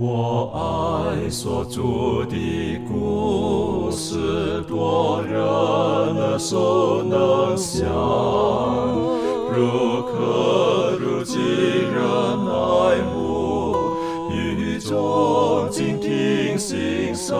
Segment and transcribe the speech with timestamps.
[0.00, 7.84] 我爱所著的故事，多人耳熟能详，
[9.52, 12.00] 如可如今人
[12.46, 13.74] 爱慕，
[14.30, 17.36] 语中静听欣赏，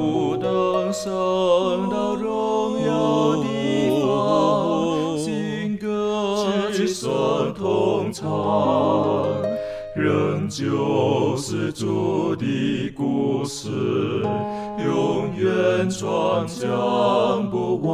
[0.00, 8.26] 不等升到荣耀地方，新歌齐声同唱。
[9.94, 10.64] 仍旧
[11.40, 13.68] 是主的故事，
[14.84, 17.92] 永远传讲不完。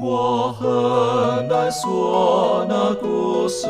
[0.00, 3.68] 我很难说那故事，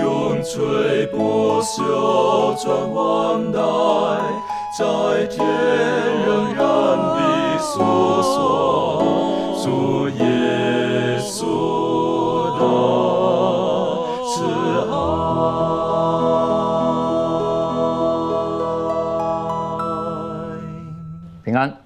[0.00, 3.58] 永垂不朽传万代，
[4.78, 5.44] 在天
[6.24, 6.64] 仍然
[6.96, 7.72] 的诉
[8.22, 9.02] 说
[9.64, 10.22] 主耶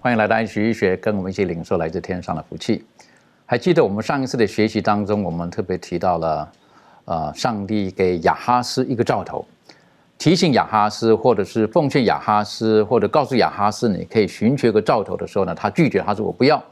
[0.01, 2.85] 欢迎来到一起医学，跟我们一起领受来自天上的福气。
[3.45, 6.53] 还记得我们上一次的学习当中，我们特别提到了，
[7.05, 9.45] 呃，上帝给亚哈斯一个兆头，
[10.17, 16.63] 提醒亚哈斯，或者是奉劝亚哈斯，或者告诉亚哈斯，你可以寻求一个兆头的时候呢，他拒绝，他说我不要。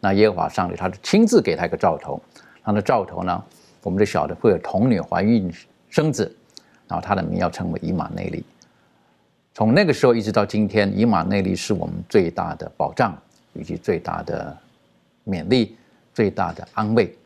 [0.00, 2.20] 那耶和华上帝他就亲自给他一个兆头，
[2.62, 3.42] 他的兆头呢，
[3.82, 5.52] 我们就晓得会有童女怀孕
[5.88, 6.34] 生子，
[6.88, 8.44] 然后他的名要称为以马内利。
[9.54, 13.16] 从那个时候一直到今天，以马内利是我们最大的保障，
[13.52, 14.54] 以及最大的
[15.24, 15.76] 勉励、
[16.12, 17.16] 最大的安慰。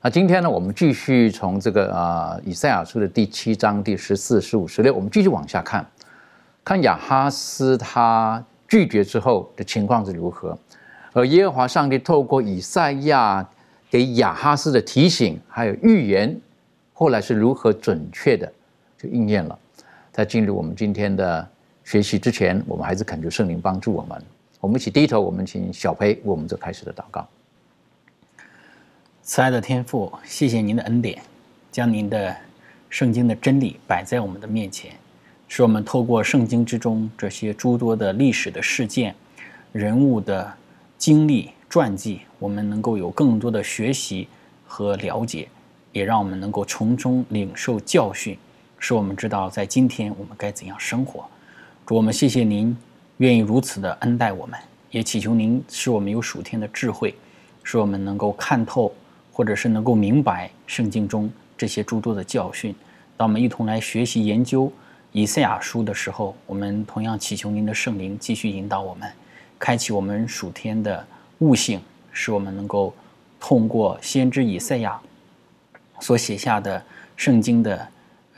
[0.00, 5.86] 那今天呢，我们继续从这个呃以赛亚书的第七章第十四、十五、十六，我们继续往下看，
[6.64, 10.56] 看亚哈斯他拒绝之后的情况是如何，
[11.12, 13.46] 而耶和华上帝透过以赛亚
[13.90, 16.40] 给亚哈斯的提醒还有预言，
[16.94, 18.50] 后来是如何准确的
[18.96, 19.58] 就应验了。
[20.10, 21.46] 在进入我们今天的
[21.86, 24.20] 学习之前，我们还是恳求圣灵帮助我们。
[24.58, 27.24] 我们一起低头，我们请小培为我们做开始的祷告。
[29.22, 31.22] 慈爱的天父，谢谢您的恩典，
[31.70, 32.36] 将您的
[32.90, 34.96] 圣经的真理摆在我们的面前，
[35.46, 39.14] 使我们透过圣经之中这些诸多的历史的事件、
[39.70, 40.52] 人物的
[40.98, 44.26] 经历传记，我们能够有更多的学习
[44.66, 45.48] 和了解，
[45.92, 48.36] 也让我们能够从中领受教训，
[48.80, 51.24] 使我们知道在今天我们该怎样生活。
[51.86, 52.76] 主，我们谢谢您
[53.18, 54.58] 愿意如此的恩待我们，
[54.90, 57.14] 也祈求您使我们有属天的智慧，
[57.62, 58.92] 使我们能够看透。
[59.32, 62.74] 或者是能够明白圣经中这些诸多的教训，
[63.18, 64.72] 当我们一同来学习研究
[65.12, 69.06] 以赛亚书的时候，我们同样祈求您的圣灵继续引导我们，
[69.58, 71.06] 开启我们属天的
[71.40, 71.78] 悟性，
[72.12, 72.94] 使我们能够
[73.38, 74.98] 通过先知以赛亚
[76.00, 76.82] 所写下的
[77.14, 77.86] 圣经的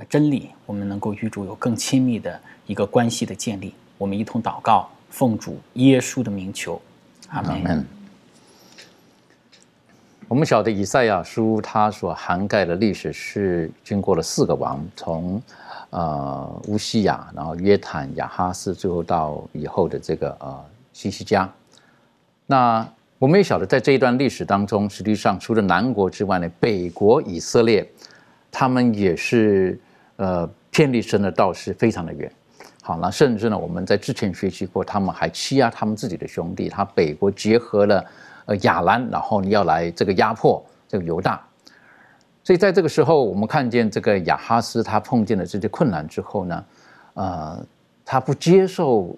[0.08, 3.74] 真理，我们能够与主有更亲密的一个关系的建立。
[3.98, 6.80] 我们一同祷告，奉主耶稣的名求，
[7.30, 7.84] 阿门。
[10.28, 15.42] 我们晓得以赛亚书它所涵盖的历史是经过了四个王，从
[15.88, 21.50] 呃乌西亚，然后约坦、亚哈斯，最后到以后的这个呃西西家。
[22.46, 22.86] 那
[23.18, 27.90] 我们也晓得，在这一段历史当中，实际上除了南国之外呢，北国以色列，
[28.52, 29.80] 他们也是
[30.16, 32.30] 呃偏离神的道是非常的远。
[32.88, 38.02] 好，那甚至呢，我们在之前学习过，他们还欺压他们自己的兄弟，他北国结合了。
[38.46, 41.38] 呃，亚兰，然后你要来这个压迫这个犹大，
[42.42, 46.64] 所以在这个时候，我们看见这个亚哈斯他碰见了这些困难之后呢，
[47.12, 47.62] 呃，
[48.06, 49.14] 他不接受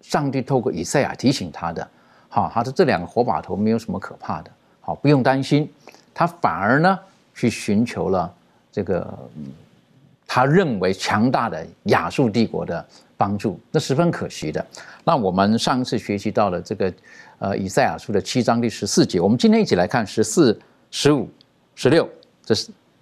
[0.00, 1.88] 上帝透过以赛亚提醒他的，
[2.28, 5.68] 好，他的这两个火把头没有什么可怕的，好，不用担心，
[6.14, 6.96] 他反而呢
[7.34, 8.32] 去寻求了
[8.70, 9.12] 这个
[10.26, 12.84] 他认为强大的亚述帝国的
[13.16, 14.64] 帮助，那十分可惜的。
[15.04, 16.92] 那我们上一次学习到了这个。
[17.38, 20.58] 呃，以赛亚书的七章第十四节，我们今天一起来看十四、
[20.90, 21.28] 十五、
[21.74, 22.08] 十六，
[22.42, 22.54] 这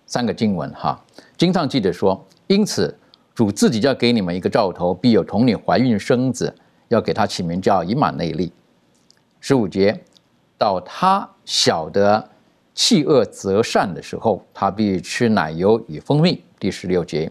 [0.07, 1.01] 三个经文哈。
[1.37, 2.93] 经上记得说，因此
[3.33, 6.53] 主自己要给你们一个兆头，必有童女怀孕生子，
[6.89, 8.53] 要给他起名叫以马内利。
[9.39, 9.97] 十五节，
[10.59, 12.29] 到他晓得
[12.75, 16.43] 弃恶择善的时候，他必吃奶油与蜂蜜。
[16.65, 17.31] 第十六节，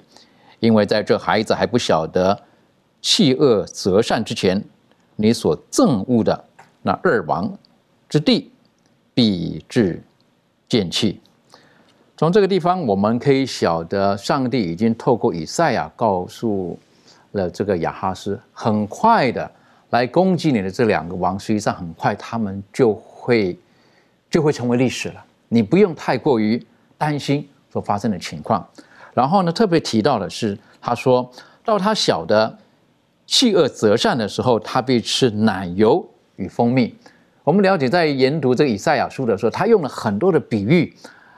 [0.59, 2.39] 因为在这孩子还不晓得
[3.01, 4.63] 弃恶择善之前，
[5.15, 6.45] 你所憎恶的。
[6.83, 7.51] 那二王
[8.07, 8.51] 之地
[9.12, 10.00] 必至
[10.69, 11.19] 见弃。
[12.15, 16.77] 从这个地方，我们可以晓得，上帝已经透过以赛亚告诉
[17.31, 19.51] 了这个亚哈斯，很快的
[19.89, 23.57] 来攻击你的这两个王，实际上很快他们就会
[24.29, 25.25] 就会成为历史了。
[25.50, 26.63] 你不用太过于
[27.00, 28.63] 担心所发生的情况。
[29.13, 31.30] 然后呢，特别提到的是，他说
[31.63, 32.57] 到他小的
[33.25, 36.06] 弃恶择善的时候，他必吃奶油
[36.36, 36.95] 与蜂蜜。
[37.44, 40.94] 我们了解，在研读这个以赛亚书的时候，他用了很多的比喻，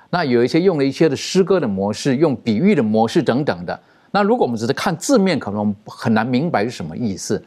[0.10, 3.80] 那有一些用了一些的诗歌的模式，用比喻的模式等等的。
[4.12, 7.44] 那如果我们只是看字面，可能很难明白是什么意思。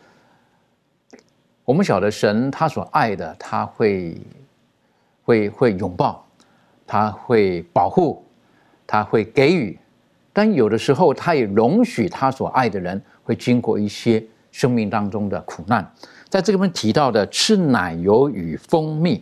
[1.64, 4.20] 我们晓得神他所爱的，他会
[5.22, 6.26] 会会拥抱，
[6.86, 8.24] 他会保护，
[8.86, 9.78] 他会给予，
[10.38, 15.84] 但有的时候他也容许他所爱的人会经过一些生命当中的苦难。
[16.28, 19.20] 在这个面提到的吃奶油与蜂蜜，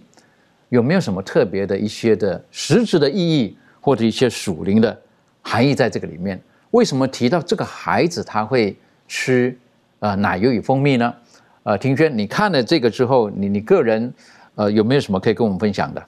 [0.68, 4.94] 有没有什么特别的一些的实质的意义，或者一些属灵的
[5.40, 6.38] 含义在这个里面？
[6.72, 8.76] 为什么提到这个孩子他会
[9.08, 9.56] 吃
[10.00, 11.14] 呃奶油与蜂蜜呢？
[11.62, 14.12] 呃，庭轩，你看了这个之后，你你个人
[14.54, 16.06] 呃有没有什么可以跟我们分享的？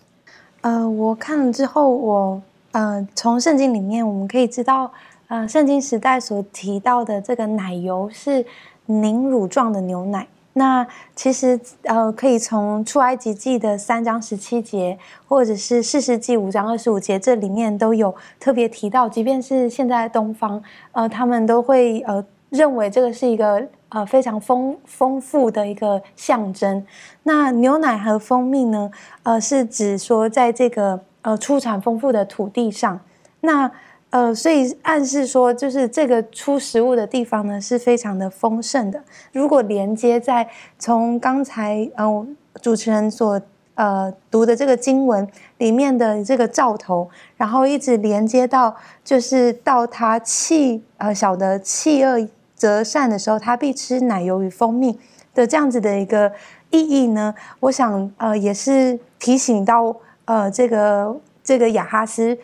[0.61, 2.43] 呃，我看了之后，我
[2.73, 4.91] 呃从圣经里面我们可以知道，
[5.29, 8.45] 呃，圣经时代所提到的这个奶油是
[8.87, 10.27] 凝乳状的牛奶。
[10.55, 10.85] 那
[11.15, 14.99] 其实呃，可以从出埃及记的三章十七节，
[15.29, 19.09] 或者是四世纪五章二十五节，这里面都有特别提到。
[19.09, 20.61] 即便是现在东方，
[20.91, 26.85] 呃，他们都会呃认为这个是一个呃非常丰丰富的一个象征。
[27.23, 28.91] 那牛奶和蜂蜜呢，
[29.23, 33.01] 呃，是指说在这个呃出产丰富的土地上，
[33.41, 33.71] 那。
[34.11, 39.05] 呃，所以暗示说，就是这个出食物的地方呢，是非常的丰盛的。
[39.33, 40.49] 如果连接在
[40.79, 42.27] 从刚才呃
[42.63, 43.39] 主持人所
[43.75, 45.29] 呃读的这个经文
[45.59, 52.27] 里面的这个兆头，然后一直连接到就是到他弃呃小的弃恶
[52.57, 54.99] 择善的时候，他必吃奶油与蜂蜜
[55.35, 56.33] 的这样子的一个
[56.71, 59.95] 意义呢，我想呃也是提醒到
[60.29, 62.39] 呃这个这个亚哈斯。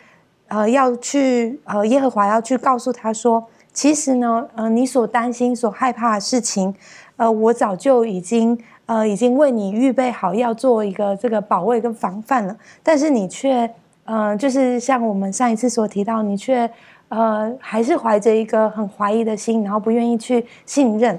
[0.49, 3.43] 呃，要去呃，耶和华要去告诉他说，
[3.73, 6.73] 其实呢，呃，你所担心、所害怕的事情，
[7.17, 12.55] 呃，我早就已经呃，已经为你预备好，要做一个这个保卫跟防范了。
[12.83, 13.69] 但是你却
[14.05, 16.71] 呃，就是像我们上一次所提到，你却
[17.09, 21.19] 呃，还是怀着一个很怀疑的心，然后不愿意去信任。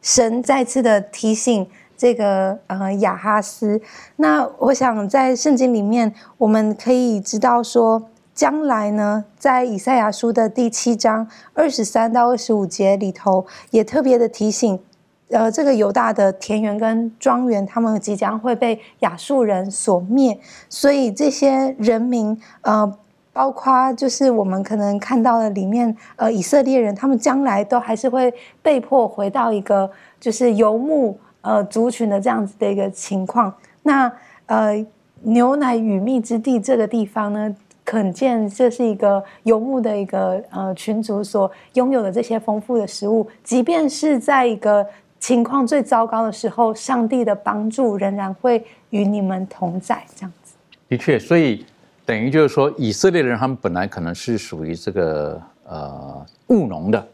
[0.00, 1.68] 神再次的提醒
[2.02, 3.80] 这个呃亚哈斯。
[4.16, 8.08] 那我想在圣经里面，我们可以知道说。
[8.34, 14.80] 将来呢，在以赛亚书的第七章二十三到二十五节里头，也特别的提醒，
[15.28, 20.40] 呃，这个犹大的田园跟庄园，他们即将会被亚述人所灭，
[20.70, 22.90] 所以这些人民，呃，
[23.34, 28.32] 包括就是我们可能看到的里面，呃，以色列人，他们将来都还是会
[28.62, 33.54] 被迫回到一个就是游牧呃族群的这样子的一个情况。
[33.82, 34.10] 那
[34.46, 34.84] 呃，
[35.20, 37.54] 牛奶与蜜之地这个地方呢？
[37.84, 44.86] 可见这是一个游牧的一个呃群族所拥有的这些丰富的食物，即便是在一个
[45.18, 50.00] 情况最糟糕的时候，上帝的帮助仍然会与你们同在。
[50.14, 50.54] 这样子，
[50.88, 51.66] 的确，所以
[52.06, 57.04] 等于就是说，以色列人他们本来可能是属于这个呃务农的，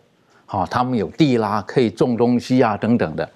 [0.44, 3.26] 好，他们有地啦，可以种东西啊等等的，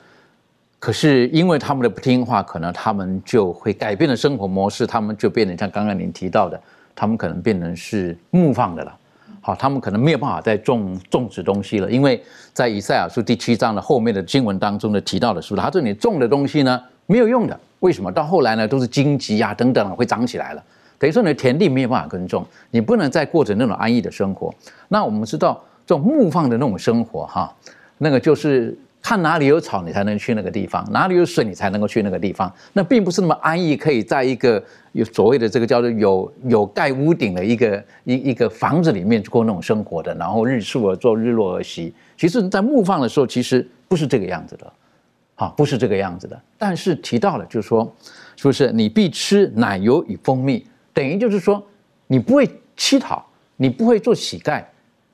[0.82, 6.60] 可是因为他们的不听话，可能他们就会改变了生活模式，他们就变得像刚刚您提到的。
[6.92, 8.92] 他们可能变成是牧放的了，
[9.40, 12.20] 好，他们可能没有办法再种种植东西了，因为
[12.52, 18.10] 在以赛亚书第七章的后面的经文当中呢提到的是，他这里种的东西呢没有用的，为什么？
[18.10, 20.64] 到后来呢都是荆棘呀等等会长起来了，
[20.98, 24.52] 等于说你的田地没有办法耕种，你不能再过着那种安逸的生活。
[24.88, 27.54] 那我们知道这种牧放的那种生活哈，
[27.98, 28.76] 那个就是。
[29.02, 32.50] 看哪里有草，你才能去那个地方；哪里有水，你才能够去那个地方。
[32.72, 40.14] 那并不是那么安逸，可以在一个有所谓的这个叫做有有盖屋顶的一个一一个房子里面过那种生活的。
[40.14, 41.92] 然后日出而作，日落而息。
[42.16, 44.72] 其实，在牧放的时候，其实不是这个样子的，
[45.34, 46.40] 啊，不是这个样子的。
[46.56, 47.92] 但是提到了，就是说，
[48.36, 51.60] 是不是你必吃奶油与蜂蜜，等于就是说，
[52.06, 54.62] 你不会乞讨，你不会做乞丐，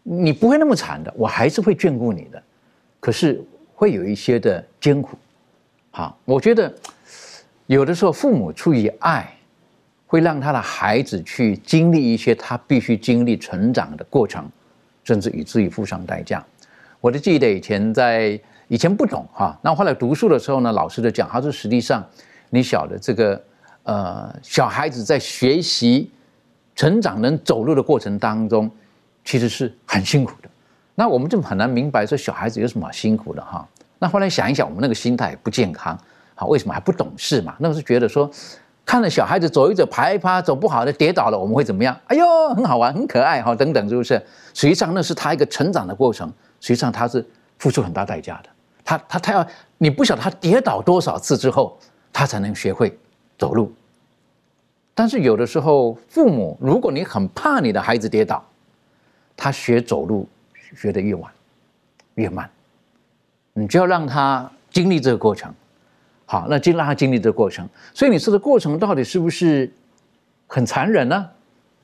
[0.02, 2.42] 你不会那么惨的，我还是会眷顾你的。
[3.00, 3.42] 可是。
[3.78, 5.16] 会有一些的艰苦，
[5.92, 6.74] 好，我觉得
[7.68, 9.32] 有的时候父母出于爱，
[10.04, 14.50] 会让他的孩子去经历一些他必须经历成长的过程，
[15.04, 16.44] 甚至以至于付上代价。
[17.00, 22.04] 我就记得以前在以前不懂哈，那后来读书的时候呢，老师就讲，他说实际上
[22.50, 23.40] 你晓得这个
[23.84, 26.10] 呃小孩子在学习
[26.74, 28.68] 成长能走路的过程当中，
[29.24, 30.48] 其实是很辛苦的。
[30.98, 33.64] 那我们就很难明白说小孩子有什么辛苦的哈。
[34.00, 35.96] 那后来想一想，我们那个心态不健康，
[36.34, 37.54] 好，为什么还不懂事嘛？
[37.60, 38.28] 那是觉得说，
[38.84, 41.96] 看着小孩子走一走、爬一爬，走不好的跌倒了，我们会怎么样？
[42.08, 44.20] 哎呦，很好玩，很可爱哈，等等，是不是？
[44.54, 46.28] 实际上那是他一个成长的过程，
[46.60, 47.24] 实际上他是
[47.60, 48.48] 付出很大代价的。
[48.84, 51.78] 他他他要你不晓得他跌倒多少次之后，
[52.12, 52.98] 他才能学会
[53.38, 53.72] 走路。
[54.96, 58.44] 但是有的时候，父母如果你很怕你的孩子跌倒，
[59.36, 60.28] 他学走路
[60.76, 61.32] 学得越晚
[62.14, 62.48] 越慢，
[63.52, 65.52] 你就要让他经历这个过程。
[66.26, 67.66] 好，那就让他经历这个过程。
[67.94, 69.72] 所以你说的过程到底是不是
[70.46, 71.26] 很残忍呢？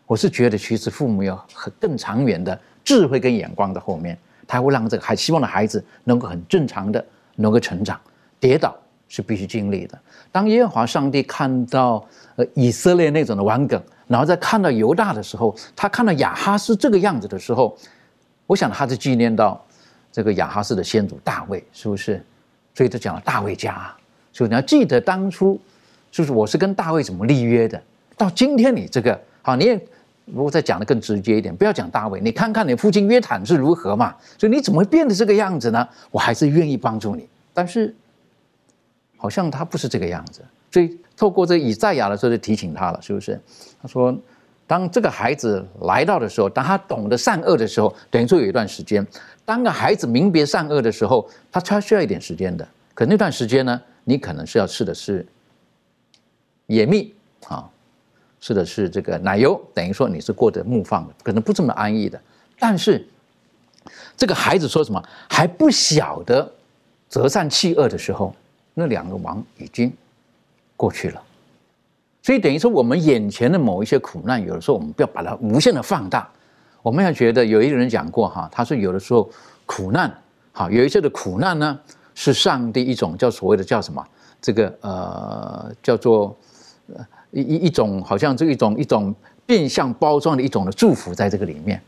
[0.07, 7.03] 我是觉得，其实父母有很更长远的智慧跟眼光的后面，他会让这个还希望的孩子能够很正常的
[7.37, 7.99] 能够成长。
[8.39, 8.77] 跌倒
[9.09, 9.99] 是必须经历的。
[10.31, 17.75] 当耶和华上帝看到呃以色列那种的顽梗，然后再看到犹大的时候，他看到亚哈斯这个样子的时候，
[18.47, 19.65] 我想他是纪念到
[20.13, 22.25] 这个亚哈斯的先祖大卫，是不是？
[22.75, 23.93] 所以他讲了大卫家，
[24.33, 25.61] 所以你要记得当初
[26.11, 27.83] 就是我是跟大卫怎么立约的。
[28.17, 29.81] 到今天你这个好，你也。
[30.27, 34.17] 如果再讲的更直接一点，不要讲大卫，你看看你父亲约坦是如何嘛？
[34.39, 35.87] 所以你怎么会变得这个样子呢？
[36.11, 37.95] 我还是愿意帮助你，但是
[39.19, 40.41] 好像他不是这个样子。
[40.73, 43.39] 所以透过这以赛亚的时候就提醒他了，是不是？
[43.83, 44.17] 他说，
[44.67, 49.07] 当这个孩子来到的时候，当他懂得善恶的时候，等于说有一段时间。
[49.45, 52.67] 当个孩子明别善恶的时候，他他需要一点时间的。
[52.95, 55.27] 可那段时间呢，你可能是要吃的是
[56.67, 57.13] 野蜜
[57.49, 57.69] 啊。
[58.41, 62.21] 吃的是这个奶油，等于说你是过着牧放的，可能不这么安逸的。
[62.59, 63.07] 但是
[64.17, 66.53] 这个孩子说什么还不晓得
[67.09, 68.37] 择善弃恶的时候，
[68.75, 69.91] 那两个王已经
[70.77, 71.23] 过去了。
[72.25, 76.27] 所以等于说，我们眼前的某一些苦难，有的时候我们不要把它无限的放大。
[76.81, 79.29] 我们要觉得，有一个人讲过哈，他说有的时候
[79.67, 80.11] 苦难，
[80.51, 81.79] 好有一些的苦难呢，
[82.15, 84.03] 是上帝一种叫所谓的叫什么
[84.41, 86.35] 这个呃叫做
[86.95, 87.07] 呃。
[87.37, 89.13] 一一一种好像这一种一种
[89.45, 91.83] 变相包装的一种的祝福在这个里面，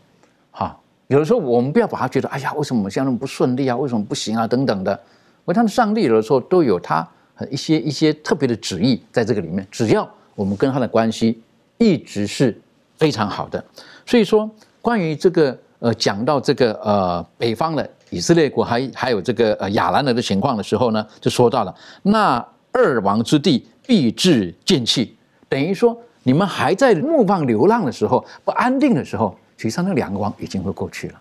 [0.51, 0.77] 哈，
[1.07, 3.77] 有的时候我们不要把它觉得，哎呀，为什么我们现在那么不顺利啊？
[3.77, 4.45] 为什么不行啊？
[4.45, 5.01] 等等的，
[5.45, 7.07] 为他的上帝有的时候都有他
[7.49, 11.43] 一些一些特别的旨意在这个里面，只要我们跟他的关系
[11.79, 12.57] 一直是
[12.97, 13.63] 非常好的，
[14.07, 14.49] 所以说
[14.81, 25.17] 关于这个呃讲到这个呃北方的以色列国还还有这个呃亚兰人的情况的时候呢，就说到了那二王之地必至见弃。
[25.49, 31.21] 等于说，你们还在牧放流浪的时候，不安定的时候，实际上那两个王已经会过去了。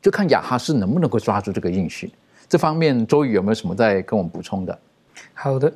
[0.00, 2.12] 就看亚哈斯能不能够抓住这个应许。
[2.48, 4.78] 这方面，周瑜有没有什么在跟我们补充的？
[5.34, 5.72] 好的，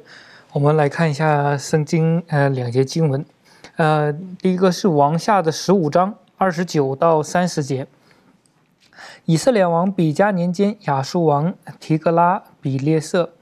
[0.55, 3.25] 我们来看一下圣经呃两节经文，
[3.77, 7.87] 呃，第一个是王下的十五章二十九到三十节。
[9.25, 13.33] 以色列王比加年间，亚述王提格拉比列色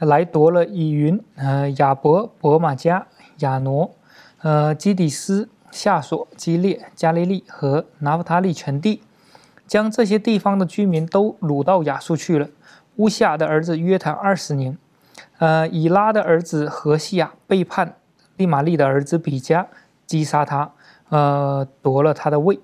[0.00, 3.06] 来夺了以云、呃亚伯、伯马加。
[3.38, 3.94] 亚挪、
[4.42, 9.02] 呃基底斯、夏索、基列、加利利和拿弗他利全地，
[9.68, 12.48] 将这些地方的居民都掳到亚述去了。
[12.96, 14.76] 乌西亚的儿子约坦二十年，
[15.38, 17.96] 呃以拉的儿子何西亚背叛
[18.36, 19.66] 利玛利的儿子比加，
[20.06, 20.72] 击杀他，
[21.08, 22.58] 呃夺了他的位。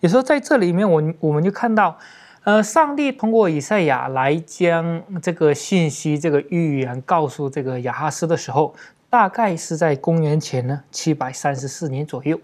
[0.00, 1.98] 也说在这里面，我我们就看到，
[2.44, 8.74] 呃上帝通过以赛亚来将这个信息、这个预言告诉这个亚哈斯的时候。
[9.10, 12.40] 大概是在公元前呢七百三十四年左右，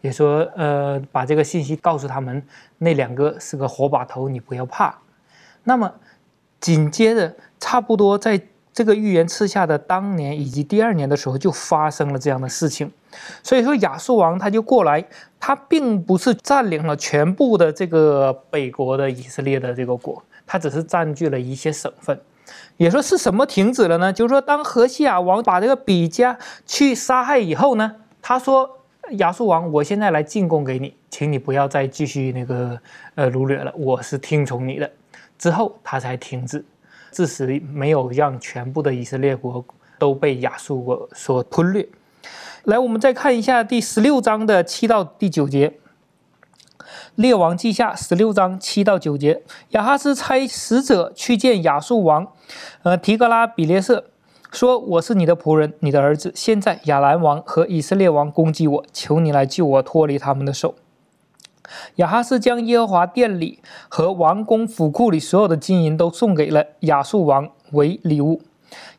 [0.00, 2.40] 也说呃把这个信息告诉他们，
[2.78, 4.96] 那两个是个火把头，你不要怕。
[5.64, 5.92] 那么
[6.60, 8.40] 紧接着，差不多在
[8.74, 12.90] 这个预言赐下的当年以及第二年的时候，就发生了这样的事情。
[13.42, 15.02] 所以说亚述王他就过来，
[15.38, 22.20] 他并不是占领了全部的这个北国的以色列的这个国，他只是占据了一些省份。
[22.76, 24.12] 也说是什么停止了呢？
[24.12, 28.68] 就是说，当何西亚王把这个比加去杀害以后呢，他说
[29.18, 32.78] ：“亚述王，我现在来进贡给你，请你不要再继续那个
[33.14, 34.90] 呃掳掠了，我是听从你的。”
[35.38, 36.64] 之后他才停止，
[37.14, 39.64] 致使没有让全部的以色列国
[39.98, 41.88] 都被亚述国所吞掠。
[42.64, 45.78] 来，我们再看一下第十六章的七到第九节。
[47.14, 52.26] 列王记下十六章七到九节，亚哈斯差使者去见亚述王，
[52.82, 54.06] 呃提格拉比列色，
[54.50, 56.32] 说：“我是你的仆人，你的儿子。
[56.34, 60.74] 现在亚兰王和以色列王攻击我，求你来救我脱离他们的手。”
[61.96, 68.42] 亚哈斯将耶和华殿里和王宫府库里所有的金银都送给了亚述王为礼物。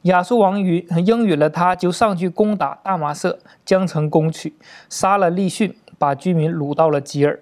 [0.04, 4.56] 亚述王允应允了他，就上去攻打大马色，将城攻取，
[4.90, 7.40] 杀了利逊，把居民掳到了吉尔。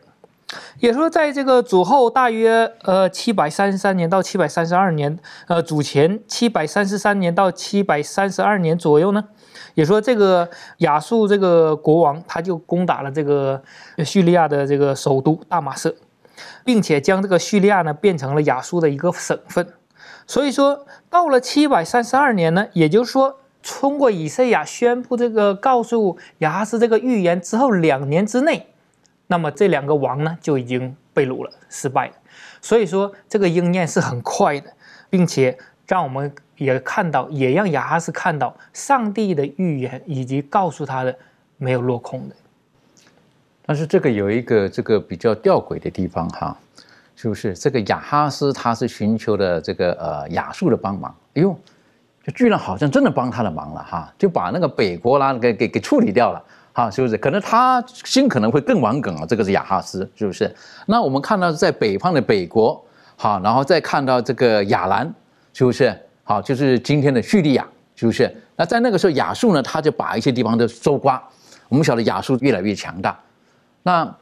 [0.79, 9.23] 也说，在这个主后大约呃七百三十三年到七百三十二年，呃主前七百三十三年到七百三十二年左右呢，
[9.73, 13.61] 也说这个亚述这个国王他就攻打了这个
[14.05, 15.95] 叙利亚的这个首都大马士。
[16.65, 19.67] 并且将这个叙利亚呢变成了亚述的一个省份。
[20.25, 28.72] 所以说，到了七百三十二年呢，也就是说，通过以赛亚宣布这个告诉亚哈斯这个预言之后两年之内，
[29.33, 32.13] 那么这两个王呢就已经被掳了，失败了。
[32.61, 34.71] 所以说，这个应验是很快的，
[35.09, 41.17] 并且让我们也看到，也让亚哈斯看到上帝的预言以及告诉他的
[41.57, 42.35] 没有落空的。
[43.65, 46.55] 但是这个有一个这个比较吊诡的地方哈，
[47.15, 51.57] 是不是这个亚哈斯他是寻求的这个呃亚述的帮忙，哎呦，
[52.23, 56.39] 就居然好像真的帮他的忙了哈，就把那个北国啦给给给处理掉了
[56.73, 57.15] 哈，是不是？
[57.17, 60.53] 可能他心可能会更顽梗啊，这个是亚哈斯，是不是？
[60.87, 62.83] 那我们看到在北方的北国，
[63.15, 65.13] 好，然后再看到这个亚兰，
[65.53, 65.95] 是不是？
[66.23, 68.35] 好，就是今天的叙利亚，是不是？
[68.55, 71.21] 那在那个时候亚述呢，他就把一些地方都收刮，
[71.69, 73.19] 我们晓得亚述越来越强大。
[73.83, 74.15] 那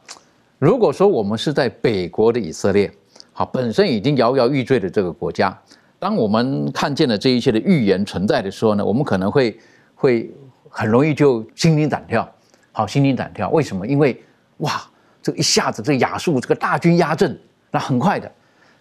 [0.58, 2.92] 如果说我们是在北国的以色列，
[3.32, 5.56] 好，本身已经摇摇欲坠的这个国家，
[5.98, 9.58] 当我们看见了这一切的预言存在的时候呢，我们可能会
[9.94, 10.30] 会
[10.68, 12.28] 很容易就心惊胆跳，
[12.72, 13.48] 好，心惊胆跳。
[13.50, 13.86] 为什么？
[13.86, 14.20] 因为
[14.58, 14.82] 哇，
[15.22, 17.38] 这一下子这亚述这个大军压阵，
[17.70, 18.30] 那很快的。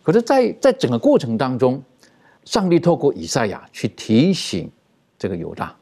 [0.02, 1.82] 可是，在在整个过程当中，
[2.46, 4.72] 上帝透过以赛亚去提醒
[5.20, 5.76] 这个犹大，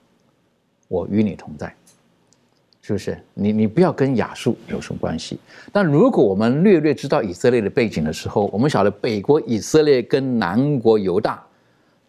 [0.87, 1.73] 我与你同在。
[2.81, 5.39] 是不是你你不要跟亚述有什么关系？
[5.71, 11.39] 但如果我们略略知道以色列的背景的时候，我们晓得北国以色列跟南国犹大，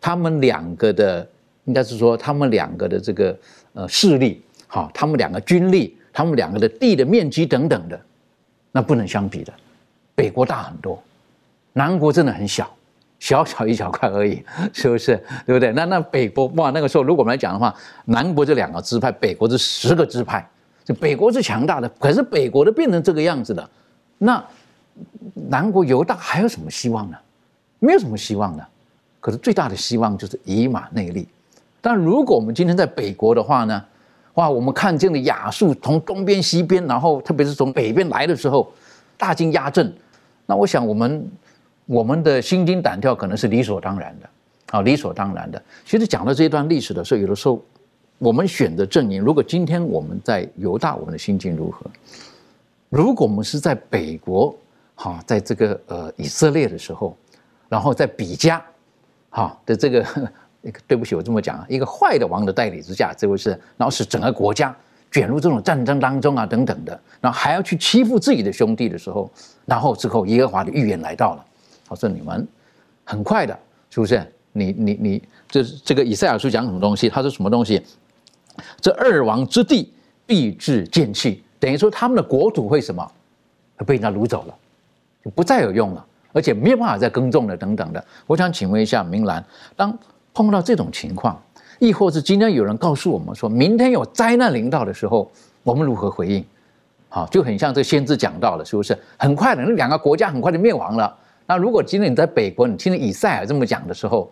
[0.00, 1.28] 他们两个的
[1.66, 3.38] 应该是说他们两个的这个
[3.74, 4.42] 呃势力，
[4.72, 8.00] 好，他们两个军力，他们两个的地的面积等等的，
[8.70, 9.52] 那不能相比的。
[10.14, 11.02] 北国大很多，
[11.72, 12.72] 南国真的很小，
[13.18, 14.40] 小小一小块而已，
[14.72, 15.16] 是不是？
[15.44, 15.72] 对不对？
[15.72, 17.74] 那那北国哇，那个时候如果我们来讲的话，
[18.04, 20.48] 南国这两个支派，北国是十个支派。
[20.84, 23.68] 这北国是强大的，可是北国的变成这个样子的，
[24.18, 24.40] 那
[25.48, 27.18] 南国犹大还有什么希望呢？
[27.80, 28.64] 没有什么希望的。
[29.18, 31.26] 可是最大的希望就是以马内利。
[31.80, 33.84] 但如果我们今天在北国的话呢？
[34.34, 38.72] 哇，我们看见了亚述从东边、西边，然后特别是从北边来的时候，
[39.16, 39.92] 大军压阵，
[40.46, 41.30] 那我想我们
[41.86, 44.28] 我们的心惊胆跳可能是理所当然的，
[44.70, 45.62] 啊，理所当然的。
[45.84, 47.62] 其实讲到这一段历史的时候，有的时候。
[48.22, 51.90] 我们选择阵营，如果今天我们在犹大，我们的心境如何？
[52.90, 54.54] 如果我们是在北国，
[54.94, 57.16] 哈，在这个呃以色列的时候，
[57.66, 58.62] 然后在比加，
[59.30, 60.06] 哈的这个，
[60.86, 64.74] 对不起，我这么讲，一个坏的王的代理之下，这回是，然后使整个国家
[65.10, 69.30] 卷入这种战争当中啊，等等的，然后还要去欺负自己的兄弟的时候，
[69.64, 71.44] 然后之后耶和华的预言来到了，
[71.88, 72.46] 他说你们
[73.04, 73.58] 很快的，
[73.90, 74.24] 是不是？
[74.52, 77.08] 你你你，这这个以赛亚书讲什么东西？
[77.08, 77.80] 他说什么东西？
[78.80, 79.92] 这二王之地
[80.26, 83.10] 必至见弃，等于说他们的国土会什么？
[83.86, 84.54] 被人家掳走了，
[85.24, 88.04] 就不再有用了，而且没有办法再耕种了，等等的。
[88.26, 89.42] 我想请问一下明兰，
[89.74, 89.96] 当
[90.32, 91.40] 碰到这种情况，
[91.78, 95.30] 亦或是今天有人告诉我们说明天有灾难临到的时候，
[95.62, 96.44] 我们如何回应？
[97.08, 98.96] 好，就很像这先知讲到了，是不是？
[99.16, 101.16] 很快的，那两个国家很快就灭亡了。
[101.46, 104.30] 那如果今天你在北国，你听了以赛尔这么讲的时候，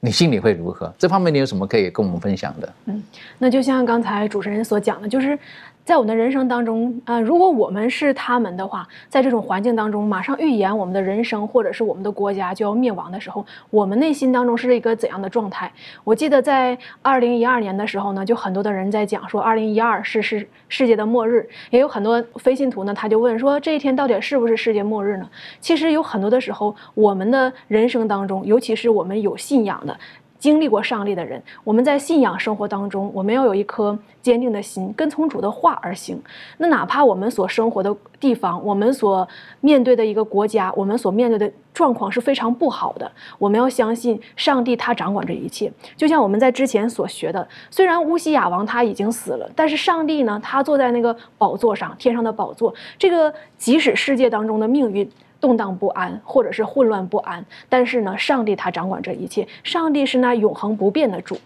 [0.00, 0.92] 你心里会如何？
[0.98, 2.72] 这方面你有什么可以跟我们分享的？
[2.86, 3.02] 嗯，
[3.38, 5.38] 那就像刚才主持人所讲的，就是。
[5.86, 15.72] 在我们的人生当中，啊，如果我们是他们的话，在这种环境当中，马上预言我们的人生或者是我们的国家就要灭亡的时候，我们内心当中是一个怎样的状态？
[16.02, 25.30] 我记得在二零一二年的时候呢，就很多的人在讲说，二零一二是是世界的末日，也有很多非信徒呢，他就问说，这一天到底是不是世界末日呢？
[25.60, 29.96] 其实有很多的时候，我们的人生当中，尤其是我们有信仰的。
[30.38, 36.20] 经历过上帝的人，我们在信仰生活当中，我们要有一颗坚定的心，跟从主的话而行。
[36.58, 39.26] 那哪怕我们所生活的地方，我们所
[39.60, 45.72] 面对的一个国家，我们所面对的状况是非常不好的，我们要相信上帝，他掌管这一切。
[45.96, 52.74] 就像我们在之前所学的，虽然乌西亚王他已经死了，但是上帝呢，他坐在那个宝座上，天上的宝座。
[52.98, 55.10] 这个即使世界当中的命运。
[55.40, 61.36] 动荡不安，或者是混乱不安，但是呢，上帝他掌管这一切，上帝是那永恒不变的主，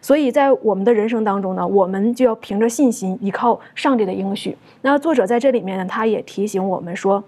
[0.00, 4.56] 所以在我们的人生当中呢，我们就要凭着信心，依靠上帝的应许。
[4.82, 7.24] 那作者在这里面呢，他也提醒我们说，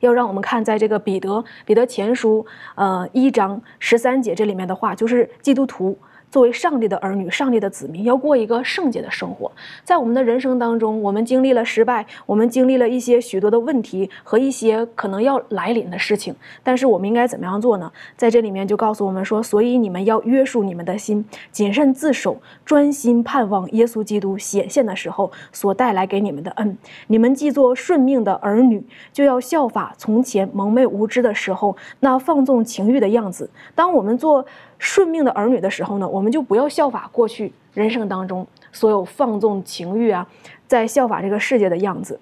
[0.00, 5.96] 要让我们看在这个彼得彼得前书呃一章十三节这里面的话，就是基督徒
[6.32, 9.52] 作为上帝的儿女、上帝的子民，要过一个圣洁的生活。
[9.84, 16.34] 在我们的人生当中，我们经历了失败，我们经历了一些许多的问题和一些可能要来临的事情。
[16.62, 17.92] 但是我们应该怎么样做呢？
[18.16, 26.78] 在这里面就告诉我们说：所以你们要约束你们的心，谨慎自守，专心盼望耶稣基督显现的时候所带来给你们的恩。
[27.08, 33.50] 你们既做顺命的儿女，就要效法从前蒙昧无知的时候那放纵情欲的样子。
[33.74, 34.46] 当我们做
[34.82, 40.26] 顺命的儿女的时候呢，我们就不要效法过去人生当中所有放纵情欲啊，
[40.66, 42.18] 在效法这个世界的样子。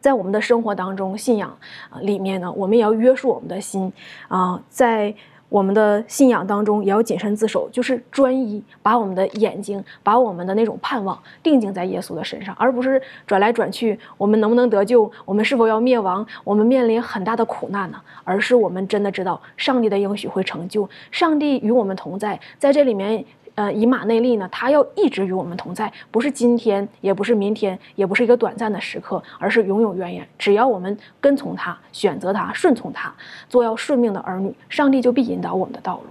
[0.00, 1.58] 在我们的生活当中，信仰
[2.02, 3.92] 里面呢，我们也要约束我们的心
[4.28, 5.12] 啊，在。
[5.52, 13.98] 我们的信仰当中也要谨慎自守，就是专一，把我们的眼睛，把我们的那种盼望定睛在耶稣的身上，而不是转来转去。
[14.16, 15.12] 我们能不能得救？
[15.26, 16.26] 我们是否要灭亡？
[16.42, 18.00] 我们面临很大的苦难呢？
[18.24, 23.22] 而是我们真的知道上帝的应许会成就，上帝与我们同在，在这里面。
[23.54, 30.26] 呃，以马内利呢，他要一直与我们同在，不是今天，也不是明天，也不是一个短暂的时刻，而是永永远远。
[30.38, 33.14] 只要我们跟从他，选择他，顺从他，
[33.50, 36.04] 做要顺命的儿女，上帝就必引导我们的道路。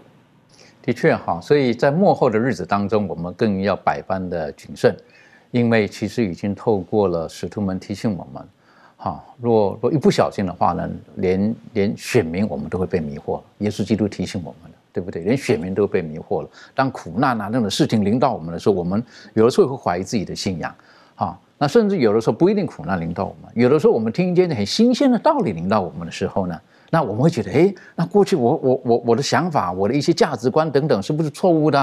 [0.84, 4.96] 的确哈，所以在幕后的日子当中，我们更要百般的谨慎，
[5.50, 8.48] 因为其实已经透过了使徒们提醒我们，
[8.98, 13.42] 哈，若若一不小心的话呢，连连选民我们都会被迷惑。
[13.58, 14.71] 耶稣基督提醒我们。
[14.94, 15.22] 对不对？
[15.24, 16.50] 连选民都被迷惑了。
[16.76, 20.74] 当苦难啊那种事情临到我们的时候，我们有的时候会怀疑自己的信仰，
[21.16, 31.78] 啊，那甚至有的时候不一定苦难临到我们，有的时候我们听一件很新鲜的道理临到我们的时候呢，那我们会觉得，哎，那过去我我我我的想法，我的一些价值观等等，是不是错误的？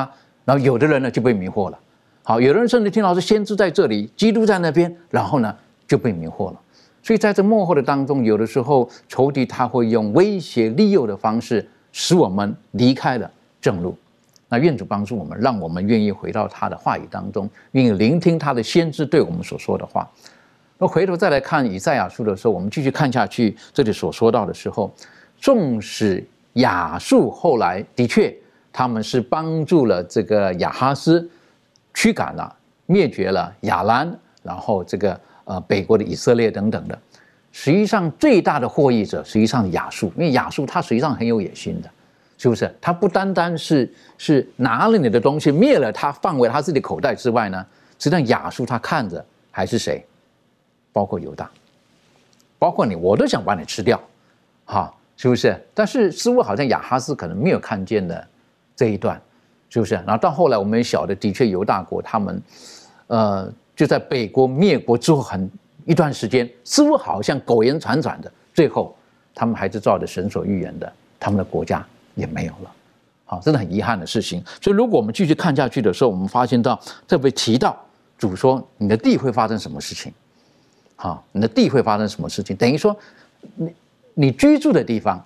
[0.45, 1.79] 然后有的人呢就被迷惑了，
[2.23, 5.55] 好，有的人甚至听到是先知在这里，基督在那边，然后呢
[5.87, 6.61] 就被迷惑了。
[7.03, 11.67] 所以在这幕后的当中，有的时候仇敌他会用威胁利诱的方式。
[11.93, 13.97] 使我们离开了正路，
[14.49, 20.09] 那愿主帮助我们，让我们愿意回到他的话语当中，愿意聆听他的先知对我们所说的话。
[20.79, 24.95] 那回头再来看以赛亚书的时候，我们继续看下去，这里所说到的时候，
[25.37, 26.25] 纵使
[26.55, 28.35] 亚述后来的确
[28.73, 31.29] 他们是帮助了这个亚哈斯
[31.95, 32.55] 驱赶了、
[32.87, 36.99] 灭绝了亚兰，然后这个呃北国的以色列等等的。
[37.51, 41.91] 实际上，最大的获益者实际上是亚述，因为亚述他实际上很有野心的，
[42.37, 42.73] 是不是？
[42.81, 47.67] 他不单单是是拿了你的东西，灭了他，放回他自己口袋之外呢？
[47.99, 50.05] 实际上，亚述他看着还是谁？
[50.93, 51.51] 包括犹大，
[52.59, 54.01] 包括你，我都想把你吃掉，
[54.67, 55.59] 哈，是不是？
[55.75, 58.25] 但是似乎好像亚哈斯可能没有看见的
[58.77, 59.21] 这一段，
[59.71, 59.95] 是不是？
[59.95, 62.43] 然后到后来我们也晓得，的确犹大国他们，
[63.09, 65.51] 呃，就在北国灭国之后很。
[65.89, 68.95] 一段时间，似乎好像苟延残喘的，最后
[69.35, 71.83] 他们还是照着神所预言的，他们的国家
[72.15, 72.71] 也没有了，
[73.25, 74.45] 好，真的很遗憾的事情。
[74.61, 77.75] 所以，如果我们继续看下去的时候，我们发现到特别提到
[78.19, 80.13] 主说你的地会发生什么事情，
[80.95, 82.55] 好，你的地会发生什么事情？
[82.55, 82.95] 等于说，
[83.55, 83.73] 你
[84.13, 85.25] 你居住的地方，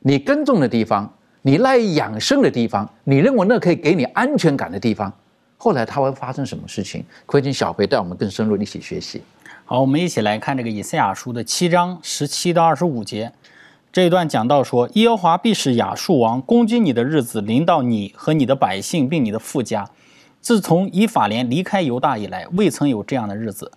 [0.00, 1.08] 你耕种的地方，
[1.42, 5.12] 你赖以养生的地方，你认为那可以给你安全感的地方，
[5.56, 7.04] 后来它会发生什么事情？
[7.24, 9.22] 可以请小培带我们更深入一起学习。
[9.72, 13.32] 好，我们一起来看这个以赛亚书的七章十七到二十五节，
[13.90, 19.88] 这一段讲到说，耶和华必使亚述王攻击你的日子临到你和你的百姓，并你的富家。
[20.42, 23.72] 自从以法莲离开犹大以来，未曾有这样的日子。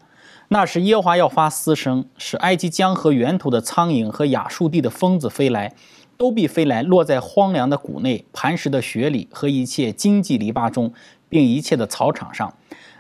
[0.50, 5.74] 那时耶和华要发嘶声，使埃及江河源头的苍蝇和亚述地的蜂子飞来，
[6.18, 10.92] 都必飞来，落在荒凉的谷内、磐石的穴里和一切荆棘篱笆中，
[11.30, 12.54] 并一切的草场上。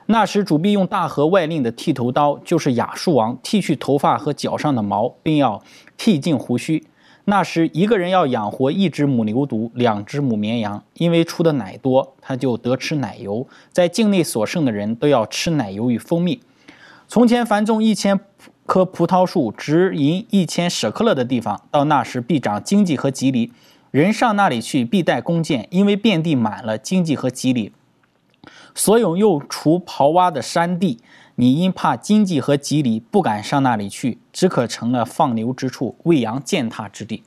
[0.07, 5.63] 那时，主必用大河外令的剃头刀，就是亚述王剃去头发和脚上的毛，并要
[5.97, 6.85] 剃尽胡须。
[7.25, 13.47] 那时，一个人要养活一只母牛犊、两只母绵羊，因为出的奶多，他就得吃奶油。
[13.71, 16.39] 在境内所剩的人都要吃奶油与蜂蜜。
[17.07, 18.19] 从前，凡种一千
[18.67, 23.51] 棵葡萄树、值银一千舍克勒的地方，到那时必长荆棘和棘藜。
[23.89, 27.71] 人上那里去，必带弓箭，因为遍地满了荆棘和棘藜。
[28.75, 30.99] 所有又除刨挖的山地，
[31.35, 37.23] 你因怕荆棘和棘藜，不敢上那里去，只可成了放牛之处、喂羊践踏之地。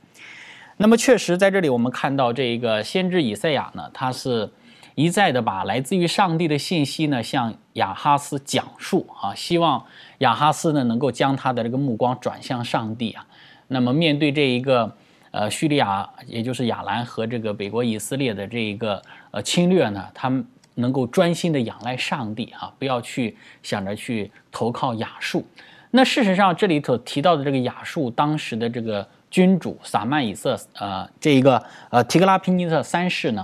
[0.77, 4.51] 那么，确实在这里，我们看到这一个先知以赛亚呢，他是
[4.93, 9.83] 一再的把来自于上帝的信息呢向亚哈斯讲述啊，希望
[10.19, 13.25] 亚哈斯呢能够将他的这个目光转向上帝啊。
[13.69, 14.95] 那么，面对这一个
[15.31, 20.45] 呃叙利亚，也就是亚兰和这个北国以色列的这一个呃侵略呢，他们。
[20.79, 25.45] 能够专心的仰赖上帝啊，不要去想着去投靠亚述。
[25.91, 33.43] 那事实上，这里头提到的这个亚述当时的这个君主撒曼以色，呃，这一个呃提格拉皮尼特三世呢，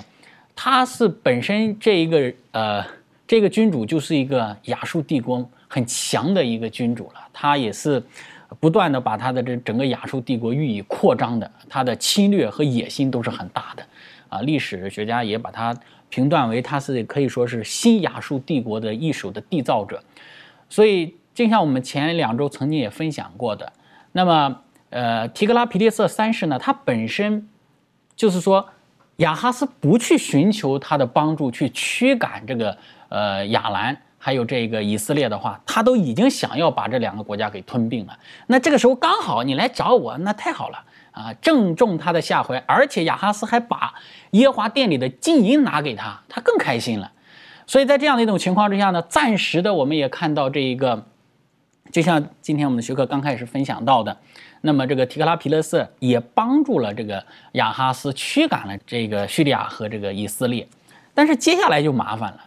[0.55, 2.85] 他是本身这一个呃
[3.27, 8.01] 这个君主就是一个亚述帝国很强的一个君主了，他也是
[8.59, 13.83] 不断的把他的这整个亚述帝国予以扩张的，他的侵略和野心都是很大的
[14.29, 14.41] 啊。
[14.41, 15.75] 历史学家也把他
[16.09, 20.03] 评断为他是可以说是新亚述帝国的一手的缔造者，
[20.69, 23.73] 所以就像我们前两周曾经也分享过的，
[24.11, 27.47] 那么呃提格拉皮列瑟三世呢，他本身
[28.15, 28.69] 就是说。
[29.19, 38.19] 亚哈斯不去寻求他的帮助，去驱赶这个呃亚兰，还有这个以色列的话，他都已经想要把这两个国家给吞并了。
[38.47, 40.83] 那这个时候刚好你来找我，那太好了
[41.15, 42.57] 啊，正中他的下怀。
[42.67, 43.95] 而且亚哈斯还把
[44.31, 47.11] 耶和华殿里的金银拿给他，他更开心了。
[47.65, 51.05] 所以在这样的一种情况之下呢，暂时的我们也看到这一个，
[51.91, 54.15] 就像今天我们的学科刚开始分享到的。
[54.61, 57.23] 那么这个提克拉皮勒斯也帮助了这个
[57.53, 60.67] 亚哈斯驱赶了这个叙利亚和这个以色列，
[61.13, 62.39] 但是接下来就麻烦了。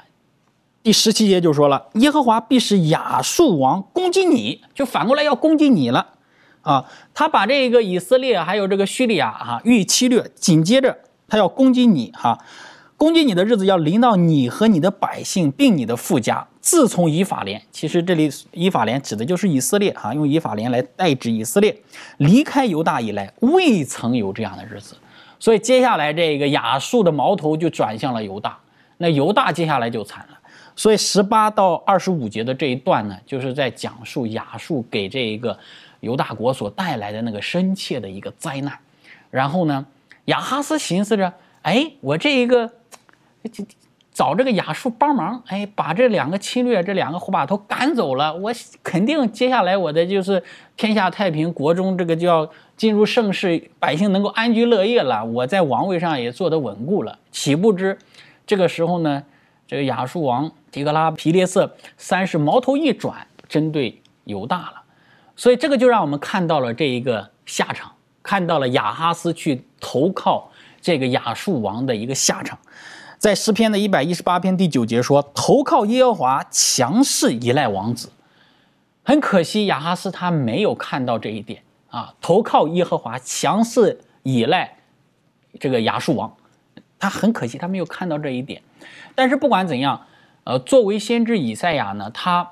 [0.83, 6.15] 第十七节就说了，耶和华必使亚述王攻击你，就反过来要攻击你了
[6.69, 6.85] 啊！
[7.15, 12.39] 他把这个以色列还有这个叙利亚哈予以侵略，紧接着他要攻击你哈。
[12.99, 16.47] 攻击你的日子要临到你和你的百姓，并你的富家。
[16.61, 21.75] 自从以法莲，其实这里以法莲指的就是以色列哈，用以法莲来代指以色列。
[22.19, 24.95] 离开犹大以来，未曾有这样的日子。
[25.39, 28.59] 所以接下来这个亚述的矛头就转向了犹大，
[28.99, 30.37] 那犹大接下来就惨了。
[30.75, 35.57] 所以十八到二十五节的这一段呢，就是在讲述亚述给这一个
[36.01, 38.79] 犹大国所带来的那个深切的一个灾难。
[39.31, 39.87] 然后呢，
[40.27, 41.33] 亚哈斯寻思着，
[41.63, 42.71] 哎，我这一个。
[44.13, 50.43] 找这个亚述帮忙，哎，把这两个侵略这两个火把头赶走了，我肯定接下来我的就是
[50.77, 57.17] 天下太平，国中这个就要进入盛世，百姓能够安居乐业了，我在王位上也坐得稳固了。
[57.31, 57.97] 岂不知
[58.45, 59.23] 这个时候呢，
[59.69, 64.78] 这个亚述王提格拉皮列瑟三世矛头一转，针对犹大了，
[65.39, 67.93] 所以这个就让我们看到了这一个下场，
[68.25, 72.59] 看到了亚哈斯去投靠这个亚述王的一个下场。
[73.19, 78.11] 在诗篇的一百一十八篇第九节说：“投靠耶和华，强势依赖王子。”
[79.05, 82.15] 很可惜，亚哈斯他没有看到这一点啊！
[82.21, 84.79] 投靠耶和华，强势依赖
[85.61, 86.37] 这个亚述王，
[86.99, 88.61] 他很可惜，他没有看到这一点。
[89.15, 90.05] 但是不管怎样，
[90.43, 92.51] 呃，作为先知以赛亚呢，他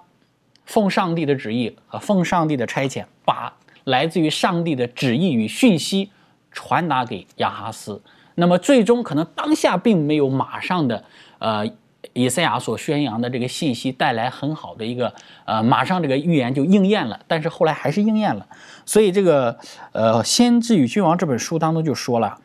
[0.66, 6.10] 奉上帝的旨意和奉上帝的差遣，把来自于上帝的旨意与讯息
[6.52, 8.02] 传达给亚哈斯。
[8.34, 11.04] 那么最终可能当下并没有马上的，
[11.38, 11.66] 呃，
[12.12, 15.14] 以赛亚所宣扬的这个信息带来很好的一个，
[15.46, 17.18] 呃，马上这个预言就应验了。
[17.26, 18.46] 但是后来还是应验了。
[18.84, 19.58] 所以这个，
[19.92, 22.38] 呃，《先知与君王》这本书当中就说了，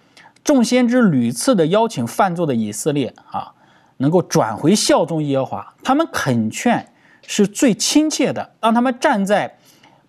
[0.44, 3.52] 众先知屡次的邀请犯罪的以色列啊，
[3.98, 5.74] 能够转回效忠耶和华。
[5.84, 6.91] 他们恳劝
[7.32, 8.56] 是最亲切的。
[8.60, 9.58] 当他们站在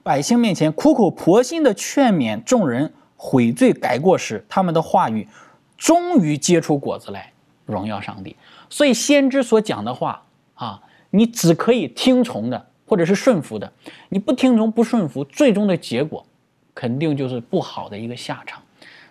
[0.03, 5.29] 百姓面前苦口婆心的劝勉众人悔罪改过时，他们的话语。
[5.77, 7.33] 终于结出果子来，
[7.67, 8.37] 荣耀上帝。
[8.71, 10.23] 所以先知所讲的话
[10.55, 10.81] 啊，
[11.11, 13.73] 你只可以听从的，或者是顺服的。
[14.09, 16.25] 你不听从、不顺服，最终的结果
[16.73, 18.63] 肯定就是不好的一个下场。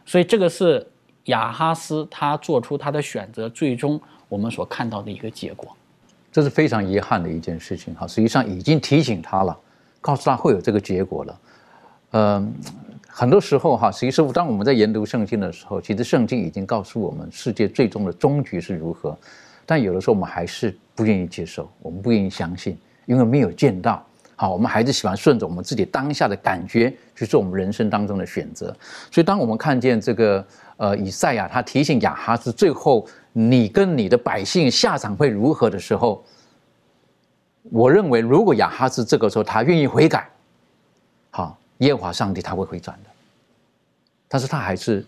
[0.05, 0.89] 所以这个是
[1.25, 5.75] 亚哈斯他做出他的选择，最终我们所看到的一个结果。
[6.31, 8.07] 这是非常遗憾的一件事情哈。
[8.07, 9.57] 实际上已经提醒他了，
[9.99, 11.39] 告诉他会有这个结果了。
[12.11, 12.53] 嗯。
[13.13, 19.15] 很多时候哈，其实当我们在研读圣经的时候，其实圣经已经告诉我们世界最终的终局是如何，
[19.65, 24.01] 但有的时候我们还是不愿意接受，我们不愿意相信，因为没有见到。
[24.37, 28.73] 好，我们还是喜欢顺着我们自己当下的感觉去做我们人生当中的选择。
[29.11, 30.45] 所以，当我们看见这个
[30.77, 36.23] 呃以赛亚他提醒亚哈斯，最后你跟你的百姓下场会如何的时候，
[37.71, 40.29] 我认为如果亚哈斯这个时候他愿意悔改，
[41.29, 41.57] 好。
[41.81, 43.09] 耶和华上帝他会回转的，
[44.27, 45.03] 但是他还是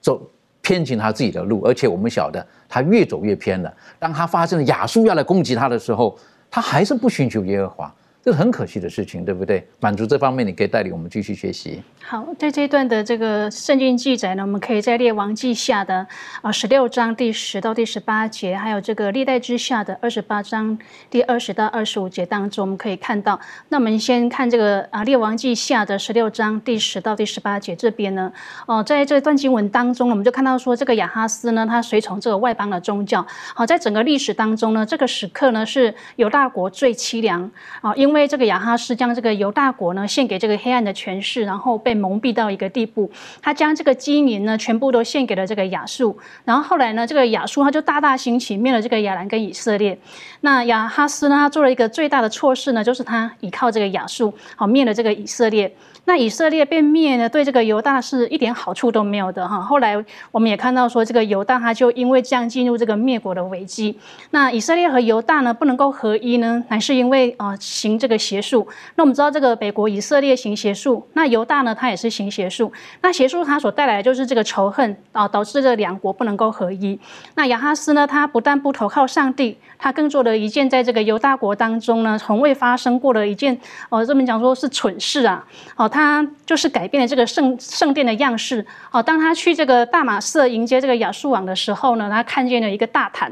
[0.00, 0.20] 走
[0.60, 3.72] 偏行他自己的路，而且我们晓得他越走越偏了。
[4.00, 6.18] 当他发现亚述要来攻击他的时候，
[6.50, 7.94] 他还是不寻求耶和华。
[8.28, 9.66] 这是很可惜的事情，对不对？
[9.80, 11.82] 满足这方面，你可以带领我们继续学习。
[12.04, 16.06] 好，在这一段的这个圣经记载呢，我们可以在列王记下的
[16.42, 23.40] 啊十六章第十到第十八节，还有这个历代之下的二十八章第二十到二十五节当中，我们可以看到。
[23.70, 28.30] 那我们先看这个啊列王记下的十六章第十到第十八节这边呢，
[28.66, 33.26] 哦，在这段经文当中，我们就看到说，这个亚哈斯呢，他随从这个外邦的宗教。
[33.54, 38.17] 好，在整个历史当中呢，这个时刻呢是犹大国最凄凉啊，因为。
[38.18, 49.96] 为这个亚哈斯将这个犹大国呢献给这个黑暗的权势，然后被蒙蔽到一个地步，他将这个基民呢全部都献给了这个亚述，然后后来呢，这个亚述他就大大兴起，灭了这个亚兰跟以色列。
[50.40, 55.72] 那亚哈斯呢，他做了一个最大的错事呢，就是他依靠这个亚述，好灭了这个以色列。
[56.04, 59.60] 那以色列被灭呢，对这个犹大是一点好处都没有的哈。
[59.60, 63.98] 后来我们也看到说，这个犹大他就因为这样进入这个灭国的危机。
[64.30, 68.66] 那以色列和犹大呢不能够合一呢，乃是因为啊行这个邪术。
[68.96, 72.72] 那我们知道这个北国以色列行邪术，那犹大呢他也是行邪术。
[73.02, 76.98] 那邪术它所带来的就是这个仇恨啊，导致这两国不能够合一。
[77.34, 85.44] 那亚哈斯呢，他不但不投靠上帝，他更做了一件在这个犹大国当中呢从未发生过的一件哦，这么讲说是蠢事啊，
[85.76, 85.86] 哦。
[85.86, 88.64] 他就是改变了这个圣圣殿的样式。
[88.88, 93.30] 好，当他去这个大马色迎接这个亚述王的时候呢，他看见了一个大坛。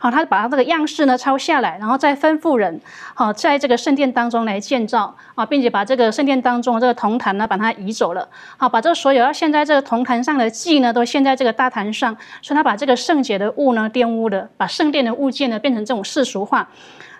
[0.00, 2.80] 好，他把他这个样式呢抄下来，然后再吩咐人，
[3.14, 8.28] 好，在这个圣殿当中来建造啊，并且把这个圣殿当中的这个铜坛呢，把它移走了。
[8.56, 12.16] 好，把这所有要献在这个铜坛上的祭呢，都献在这个大坛上。
[12.42, 16.68] 所以，他把这个圣洁的物呢玷污了，把圣殿的物件呢变成这种世俗化。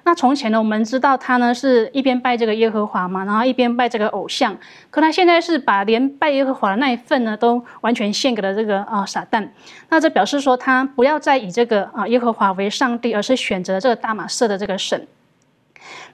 [0.06, 4.56] 那从前呢，我们知道他呢是一边拜这个耶和华嘛，然后一边拜这个偶像。
[4.88, 9.48] 可他现在是把连拜耶和华的那一份呢，都完全献给了这个啊撒旦。
[9.88, 15.08] 那这表示说，他不要再以这个啊耶和华为上帝，而是选择这个大马色的这个神。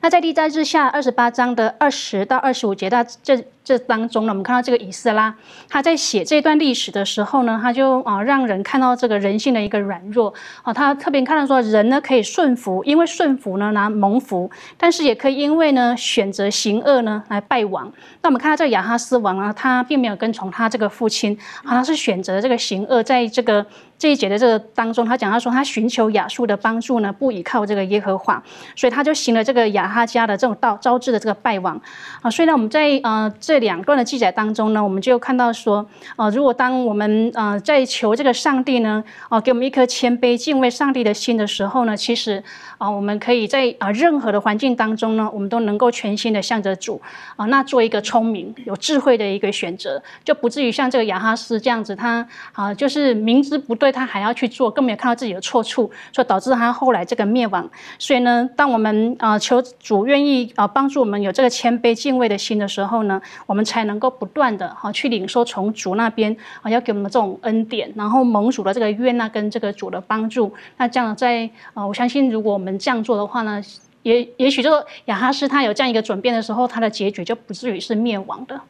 [0.02, 3.42] 那在历代之下二十八章的二十到二十五节，那这。
[3.64, 5.32] 这当中呢，我们看到这个以斯拉，
[5.68, 17.92] 他在写这段历史的时候呢，他就啊让人看到这个人性的一个软弱啊，他特别看到说人呢可以顺服，因为顺服呢拿蒙福，但是也可以因为呢选择行恶呢来败亡。
[18.20, 23.64] 那我们看到这个亚哈斯王啊，他并没有跟从他这个父亲，啊他是选择这个行恶，在这个
[23.96, 28.42] 这一节的这个当中，他讲他说他寻求亚述的帮助呢，不依靠这个耶和华，
[28.74, 31.80] 所以他就行了这个亚他家的这种道招致的这个败亡
[32.22, 32.30] 啊。
[32.30, 33.30] 所以呢，我们在呃。
[33.40, 35.84] 这两段的记载当中呢，我们就看到说，
[36.16, 42.42] 呃，如果当我们呃在求这个上帝呢，啊，给我们一颗谦卑敬畏上帝的心的时候呢，其实
[42.78, 47.00] 啊，我们可以在啊任何的环境当中呢，我们都能够全心的向着主
[47.36, 57.68] 啊，那做一个聪明有智慧的一个选择，就不至于像这个亚哈斯这样子，他啊就是明知不对，他还要去做，更没有看到自己的错处，所以导致他后来这个灭亡。
[57.98, 70.54] 所以呢，当我们啊求主愿意啊帮助我们有这个谦卑敬畏的心的时候呢，我们才能够不断的哈去领受从主那边啊要给我们这种恩典，然后蒙主的这个约纳跟这个主的帮助。
[70.76, 73.60] 那这样在啊，我相信如果我们这样做的话呢，
[74.04, 78.60] 也也许这个亚哈斯他有这样一个转变的时候，他的结局就不至于是灭亡的。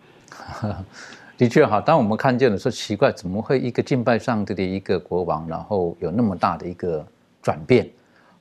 [1.36, 7.04] 的确哈，当我们看见的时候，奇怪怎么会一个敬拜上帝的一个国王，然后有那么大的一个
[7.42, 7.86] 转变？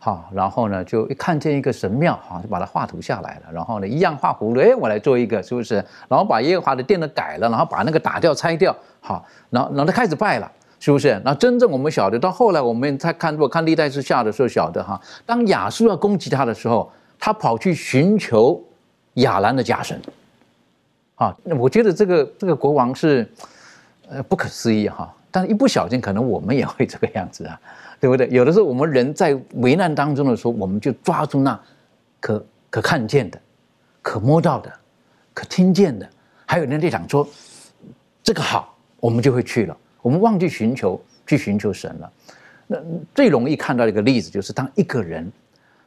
[0.04, 3.54] 好，然后呢，就一看见一个神庙，哈，就把它画图下来了。
[3.54, 5.76] 然后呢，一样画葫芦，哎，我来做一个，是不是？
[6.08, 11.22] 然后把耶和华的殿呢改了，然后把那个打掉、拆掉，好，然后然后他开始拜了，是不是？
[11.24, 18.60] 那真正我们晓得，到后来我们在看，如果看历代之下的时候，晓得哈，当亚述要攻击他的时候，他跑去寻求
[19.14, 20.02] 亚兰的假神，
[21.14, 23.32] 啊，我觉得这个这个国王是，
[24.10, 25.14] 呃，不可思议哈。
[25.30, 27.62] 但是一不小心，可能我们也会这个样子啊。
[28.02, 28.28] 对不对？
[28.30, 31.58] 有的时候我们人在危难当中的时候，我们就抓住那
[32.20, 33.40] 可可看见的、
[34.02, 34.74] 可摸到的、
[35.36, 36.10] 可听见的，
[36.48, 37.30] 还有人就讲说
[38.24, 39.78] 这个好，我们就会去了。
[40.02, 42.12] 我们忘记寻求去寻求神了。
[42.66, 42.78] 那
[43.14, 45.32] 最容易看到一个例子，就是当一个人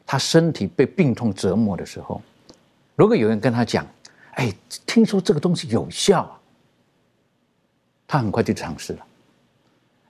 [0.07, 2.23] 他身体被病痛折磨的时候，
[2.95, 3.85] 如果有人跟他讲
[4.39, 4.55] ：“哎，
[4.87, 6.39] 听说这个东西有效啊！”
[8.07, 9.07] 他很快就尝试了。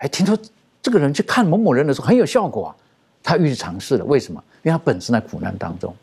[0.00, 0.38] 哎，听说。
[0.84, 2.76] 这个人去看某某人的时候很有效果啊，
[3.22, 4.04] 他于是尝试了。
[4.04, 4.44] 为什么？
[4.62, 5.96] 因为他本身在苦难当中。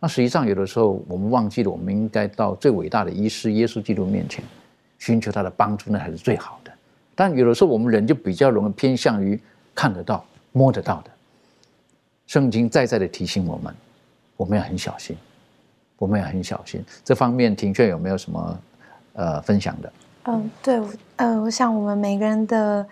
[0.00, 4.44] 那实际上有的时候我们忘记了，我们应该到最伟大的医师耶稣基督面前，
[4.98, 6.72] 寻求他的帮助，那才是最好的。
[7.14, 9.40] 但有的时候我们人就比较容易偏向于
[9.72, 11.10] 看得到、摸得到的。
[12.26, 13.72] 圣经再再的提醒我们，
[14.36, 15.16] 我们要很小心，
[15.96, 16.84] 我们要很小心。
[17.04, 18.58] 这方面，庭炫有没有什么
[19.12, 19.92] 呃分享的？
[20.24, 20.82] 嗯，对，
[21.14, 22.84] 呃，我想我们每个人的。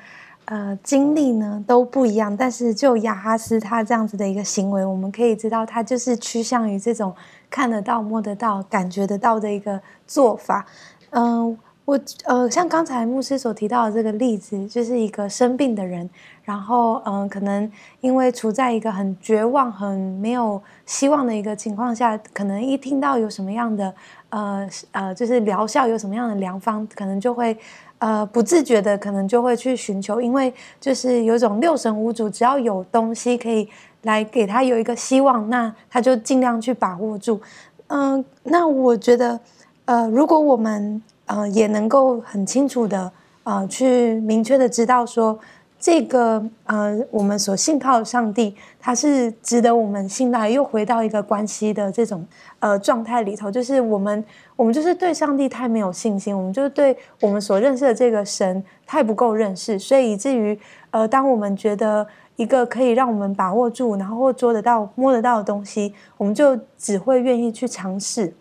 [0.50, 7.14] 呃，经历呢都不一样，但是就雅哈斯他这样子的一个行为，我们可以知道他就是趋向于这种
[7.50, 10.64] 看得到、摸得到、感觉得到的一个做法。
[11.10, 16.08] 嗯，我呃，像刚才牧师所提到的这个例子，就是一个生病的人，
[16.42, 23.94] 然后嗯，可能因为处在一个很绝望、很没有希望的一个情况下，可能一听到有什么样的
[24.30, 27.54] 呃呃，就是疗效有什么样的良方，可能就会。
[27.98, 33.68] 呃，不自觉的可能就会去寻求，因为就是有种六神无主，只要有东西可以
[34.02, 37.40] 来给他有一个希望，那他就尽量去把握住。
[37.88, 39.40] 嗯，那我觉得，
[39.86, 43.10] 呃，如果我们呃也能够很清楚的
[43.42, 45.38] 呃去明确的知道说，
[45.78, 52.26] 这个呃我们所信靠的上帝，他是值得我们信赖，又回到一个关系的这种
[52.58, 54.24] 呃状态里头，就是我们
[54.56, 60.58] 我们就是对上帝太没有信心，我们就是对我们所认识的这个神太不够认识，所以以至于
[60.90, 62.06] 呃，当我们觉得。
[62.38, 68.32] 一个可以让我们把握住，然后或捉得到、摸得到的东西，我们就只会愿意去尝试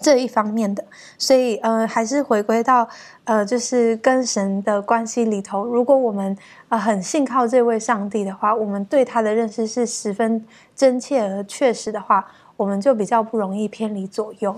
[0.00, 0.84] 这一方面的。
[1.16, 2.88] 所以，呃，还是回归到，
[3.24, 5.64] 呃，就是跟神的关系里头。
[5.64, 6.36] 如果我们
[6.68, 12.26] 呃很信靠这位上帝的话，我们对他的认识是十分真切而确实的话，
[12.56, 14.54] 我们就比较不容易偏离左右。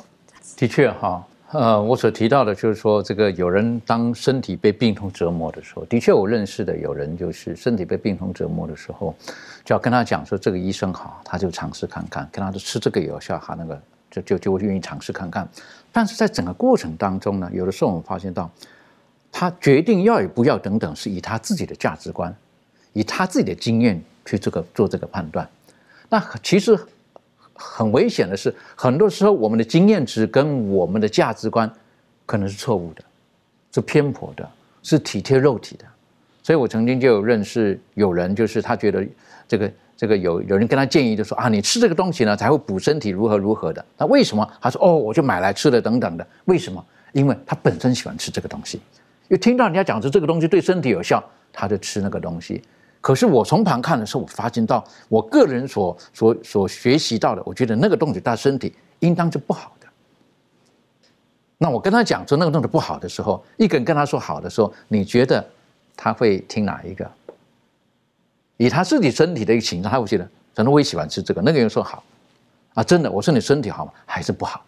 [0.56, 1.26] 的确，哈。
[1.52, 9.12] 呃，我所提到的就是说，这个有人当身体被病痛折磨的时候，的确我认识的有人就是身体被病痛折磨的时候，
[9.64, 15.48] 就要跟他讲说这个医生好，他就尝试看看，跟他说吃这个有效，哈，那个就就就愿意尝试看看。
[15.92, 18.50] 但是在整个过程当中呢，有的时候我们发现到，
[19.30, 22.34] 他决定要与不要等等，是以他自己的价值观，
[22.92, 25.48] 以他自己的经验去这个做这个判断。
[26.08, 26.78] 那其实。
[27.62, 31.70] 很危险的是，很多时候我们的经验值跟我们的价值观
[32.24, 33.04] 可能是错误的，
[33.70, 34.48] 是偏颇的，
[34.82, 35.84] 是体贴肉体的。
[36.42, 39.06] 所以我曾经就有认识有人，就是他觉得
[39.46, 39.70] 这个
[40.00, 43.84] 这个有有人跟他建议，就说啊，你吃这个东西呢才会补身体，如何如何的。
[43.98, 44.50] 那为什么？
[44.58, 46.26] 他说哦，我就买来吃的等等的。
[46.46, 46.82] 为什么？
[47.12, 48.80] 因为他本身喜欢吃这个东西，
[49.28, 51.22] 又听到人家讲说这个东西对身体有效，
[51.52, 52.62] 他就吃那个东西。
[53.02, 59.86] 可是我从旁看的时候，我发现到我个人所所所学习到的，我觉得那个东西他身体应当是不好的。
[61.58, 65.44] 那我跟他讲说那个东西不好的时候，一个人跟他说好的时候，你觉得
[65.94, 67.06] 他会听哪一个？
[68.60, 71.40] 以他自己身体的一个情况，他会觉得，可能我也喜欢吃这个。
[71.40, 72.04] 那个人说好，
[72.74, 73.92] 啊，真的，我说你身体好吗？
[74.04, 74.62] 还是不好？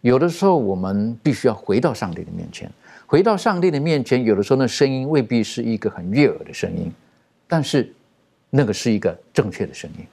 [0.00, 2.72] 有的时候我们必须要回到上帝的面前。
[3.06, 6.90] 回到上帝的面前，有的时候那声音未必是一个很悦耳的声音，
[7.46, 7.92] 但是
[8.48, 10.06] 那个是一个正确的声音。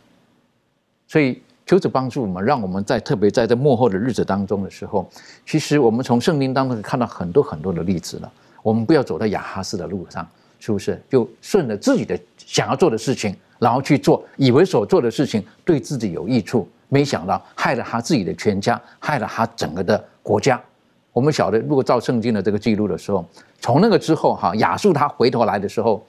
[1.07, 5.09] 所以求主帮助我们，让我们在特别在这幕后的日子当中的时候，
[5.45, 8.29] 其实我们从圣经当中看到很多很多的例子了。
[8.61, 10.27] 我们不要走在亚哈斯的路上，
[10.65, 10.99] 是不是？
[11.07, 20.59] 就顺着自己的想要做的事情，然后去做，以为所做的事情对自己有益处，没想到害了他自己的全家，害了他整个的国家。
[21.13, 23.23] 我们晓得，如果照圣经的这个记录的时候，
[23.59, 26.03] 从那个之后，哈，亚述他回头来的时候，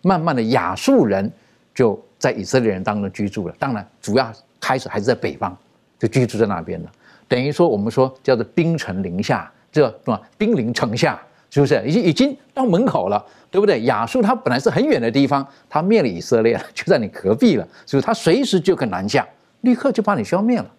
[0.00, 1.30] 慢慢的亚述人
[1.74, 3.54] 就在以色列人当中居住了。
[3.58, 5.54] 当然，主要开始还是在北方，
[5.98, 6.90] 就居住在那边了。
[7.28, 10.20] 等于说，我们说叫做兵城临下，这是吧？
[10.36, 11.20] 兵临城下，
[11.50, 11.82] 是不是？
[11.86, 13.82] 已经已经到门口了，对不对？
[13.82, 19.26] 亚述他本来是很远的地方，他灭了以色列， 就在你隔壁了，所以他随时就可南下，
[19.60, 20.70] 立刻就把你消灭了。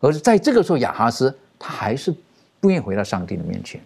[0.00, 2.12] 而在这个时候，亚哈斯他还是。
[2.60, 3.78] 不愿意回到上帝的面前，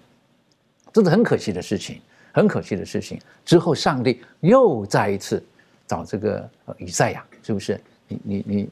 [0.93, 3.21] 这是很可惜的事情，很可惜的事情。
[3.45, 5.45] 之后，上帝又再一次
[5.85, 7.81] 找这个以赛亚，是不是？
[8.07, 8.69] 你你你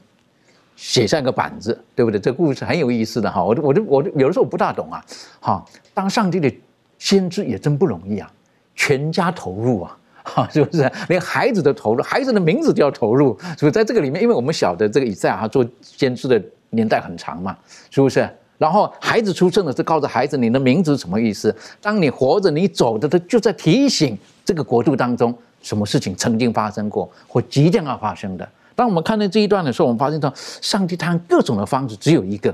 [0.77, 2.17] 写上个板子，对不对？
[2.17, 3.43] 这故事很有意思的哈。
[3.43, 5.05] 我我我有的时候不大懂啊。
[5.41, 6.49] 哈，当上帝的
[6.97, 8.31] 先知也真不容易啊，
[8.75, 10.91] 全家投入啊， 哈，是不是？
[11.09, 13.37] 连孩子都投入，孩子的名字都要投入。
[13.57, 16.41] 所以在这个里面，因为我们晓得这个以赛亚做先知的
[16.71, 17.57] 年代很长嘛，
[17.89, 18.29] 是不是？
[18.57, 21.55] 然后孩子出生的是告诉孩子你的名字什么意思？
[21.79, 25.31] 当你活着，你走的，他就在提醒这个国度当中
[25.61, 28.49] 什么事情曾经发生过或即将要发生的。
[28.75, 32.51] 当我们看到这一段的时候，我们发现到上帝他各种的方式只有一个，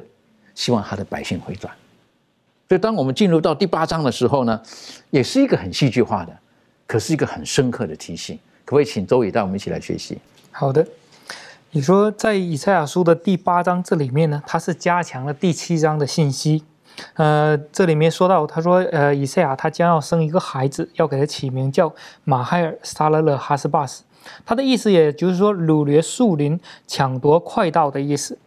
[0.54, 1.74] 希望他的百姓回转。
[2.70, 4.59] 所以当我们进入到第八章的时候呢，
[5.11, 6.36] 也是一个很戏剧化的，
[6.88, 8.39] 可是一个很深刻的提醒。
[8.66, 10.18] 可不可以请周宇带我们一起来学习？
[10.51, 10.88] 好的。
[11.72, 16.64] 你说在以赛亚书的第八章这里面呢，它是加强了第七章的信息。
[17.16, 21.93] 呃，这里面说到，他说，呃，以赛亚他将要生一个孩子，要给他起名叫
[22.24, 24.03] 马海尔沙勒勒哈斯巴斯。
[24.45, 28.38] 他的意思也就是说，掳掠树林、抢夺快道的意思。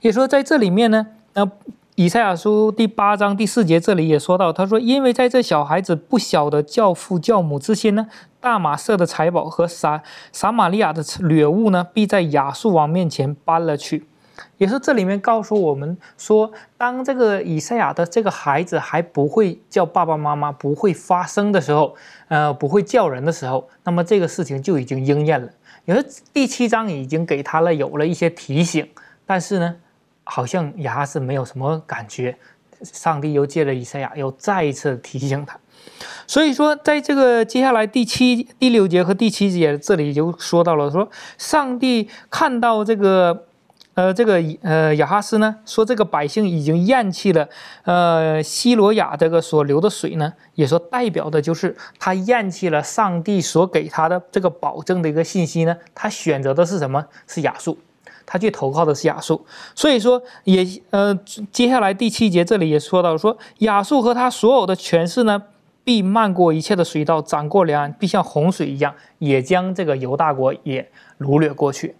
[0.00, 1.48] 也说在这里面呢，那。
[1.96, 8.08] 以赛亚书第八章第四节，这里也说到，他说：“因为在这小孩子不晓得教父教母之心呢，
[8.40, 14.08] 大马色的财宝和撒撒玛利亚的掠物呢，必在亚述王面前搬了去。”
[14.58, 21.94] 也是这里面告诉我们说，当这个以赛亚的这个孩子还不会叫爸爸妈妈、不会发声的时候，
[22.26, 25.48] 呃，不会叫人的时候，那么这个事情就已经应验了。
[25.84, 28.88] 也是第七章已经给他了有了一些提醒，
[29.24, 29.76] 但是呢。
[30.24, 32.36] 好像亚哈斯没有什么感觉，
[32.82, 35.58] 上帝又借了以赛亚，又再一次提醒他。
[36.26, 43.44] 所以说，在这个接下来第七、第六节和第七节这里就说到了，说上帝看到这个
[43.92, 47.48] 呃，这个呃亚哈斯呢说这个百姓已经厌弃了，
[47.84, 57.06] 呃西罗亚这个所流的水呢，也说代表的就是他厌弃了上帝所给他的这个保证的一个信息呢，他选择的是什么？
[57.26, 57.78] 是亚述，
[58.26, 59.44] 他去投靠的是亚述。
[59.74, 61.14] 所以说也呃
[61.52, 65.42] 接下来第七节这里也说到说亚述和他所有的权势呢，
[65.82, 71.96] 必漫过一切的水道，涨过两岸，必像洪水一样，也将这个犹大国也掳掠过去。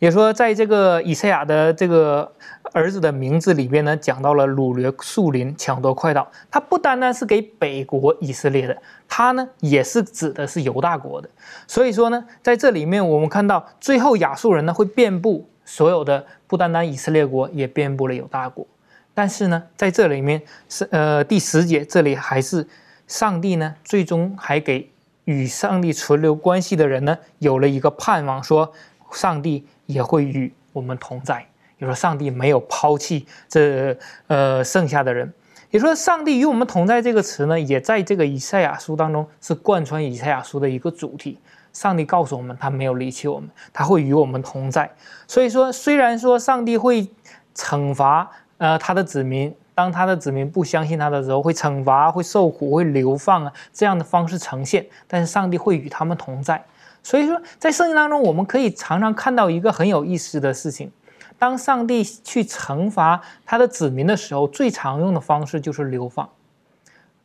[0.00, 2.30] 也说，在这个以赛亚的这个
[2.72, 6.30] 儿子的名字里边呢，讲到了掳掠树林、抢夺快道。
[6.50, 8.76] 他不单单是给北国以色列的，
[9.08, 11.30] 他呢也是指的是犹大国的。
[11.66, 18.66] 所以说呢，在这里面我们看到，最后亚述人呢会遍布所有的，不单单以色列国，也遍布了犹大国。
[19.14, 22.66] 但是呢，在这里面是呃第十节这里还是
[23.06, 24.90] 上帝呢，最终还给
[25.24, 28.72] 与上帝存留关系的人呢有了一个盼望，说
[29.12, 29.64] 上帝。
[29.86, 31.46] 也会与我们同在。
[31.76, 33.94] 也说上帝没有抛弃这
[34.28, 35.30] 呃剩下的人。
[35.70, 41.38] 也说上帝与我们同在这个词呢，也在这个以赛亚书当中是贯穿以赛亚书的一个主题。
[41.74, 44.90] 上帝告诉我们，他没有离弃我们，他会与我们同在。
[45.26, 47.06] 所以说，虽然说上帝会
[47.54, 56.64] 惩罚呃他的子民，当他的子民不相信他的时候，会惩罚、会受苦、会流放啊这样的方式呈现，但是上帝会与他们同在。
[57.02, 60.90] 所以说，在圣经当中，我们可以常常看到一个很有意思的事情：
[61.38, 66.26] 当上帝去惩罚他的子民的时候，最常用的方式就是流放。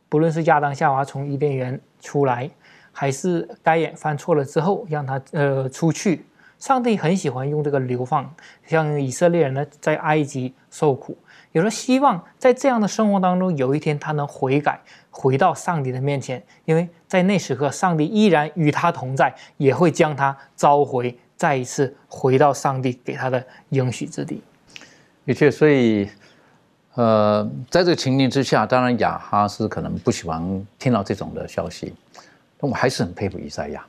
[0.08, 2.50] 不论是亚当夏娃从伊甸园出来，
[2.92, 6.24] 还是该隐犯错了之后让他呃出去，
[6.58, 8.32] 上帝很喜欢用这个流放。
[8.66, 11.16] 像以色列人呢，在埃及受苦，
[11.52, 14.80] 有时候希望在这样的生活当中，有一天他能悔改。
[15.12, 24.40] 回到上帝的面前，因为在那时刻，上帝依然与他同在，也会将他召回，再一次回到上帝给他的应许之地。
[25.26, 26.08] 的确，所以，
[26.94, 31.92] 呃，在这个情境之下，当然亚哈是可能不喜欢听到这种的消息，
[32.60, 33.84] 但我还是很佩服以赛亚，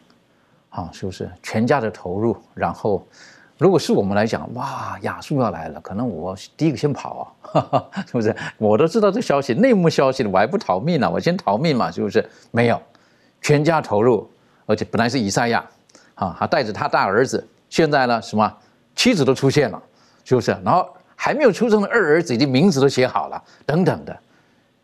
[0.70, 3.06] 啊，是不是全家的投入，然后。
[3.58, 8.36] 如果是我们来讲，哇，亚述要来了，可能我第一个先跑啊， 是不是？
[8.58, 11.08] 我都知道这消息，内幕消息了，我还不逃命呢？
[11.08, 12.28] 我先逃命嘛，是不是？
[12.50, 12.82] 没有，
[13.40, 14.28] 全家投入，
[14.66, 15.64] 而且本来是以赛亚，
[16.16, 18.52] 啊，还带着他大儿子，现在呢，什么
[18.96, 19.80] 妻子都出现了，
[20.26, 20.58] 是不是？
[20.66, 24.20] 然后还没有出生的二儿子，已经名字都写好了，等等的。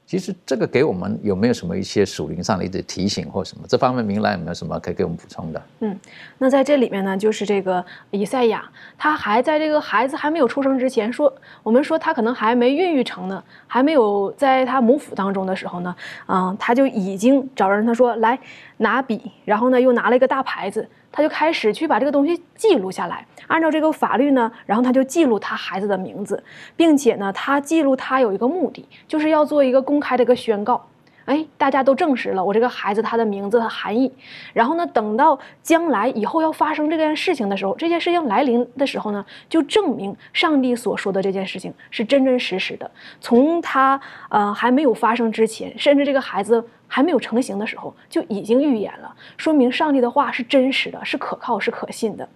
[0.08, 3.66] 其实这个给我们有没有什么一些属灵上的一些提醒或什么？
[3.68, 5.62] 这方面明兰有没有什么可以给我们补充的？
[5.82, 6.00] 嗯，
[6.38, 8.64] 那在这里面呢，就是这个以赛亚，
[8.98, 15.94] 他还在这个孩子还没有出生之前说，我们说他可能还没孕育成呢，还没有在他母腹当中的时候呢，
[16.26, 18.40] 啊，他就已经找人他说来
[18.78, 20.88] 拿笔，然后呢又拿了一个大牌子。
[21.12, 26.44] 他就开始去把这个东西记录下来，按照这个法律呢，然后他就记录他孩子的名字，
[26.76, 30.88] 并且呢，他记录他有一个目的，就是要做一个公开的一个宣告。
[31.26, 34.10] 哎，大家都证实了我这个孩子他的名字和含义。
[34.54, 42.90] 然后呢，等到将来以后要发生这件事情的时候，这件事情来临的时候呢，就证明上帝所说的这件事情是真真实实的。
[43.20, 44.00] 从他
[44.30, 52.28] 呃还没有发生之前，甚至这个孩子还没有成型的时候，就已经预言了，说明上帝的话是真实的，是可靠，是可信的。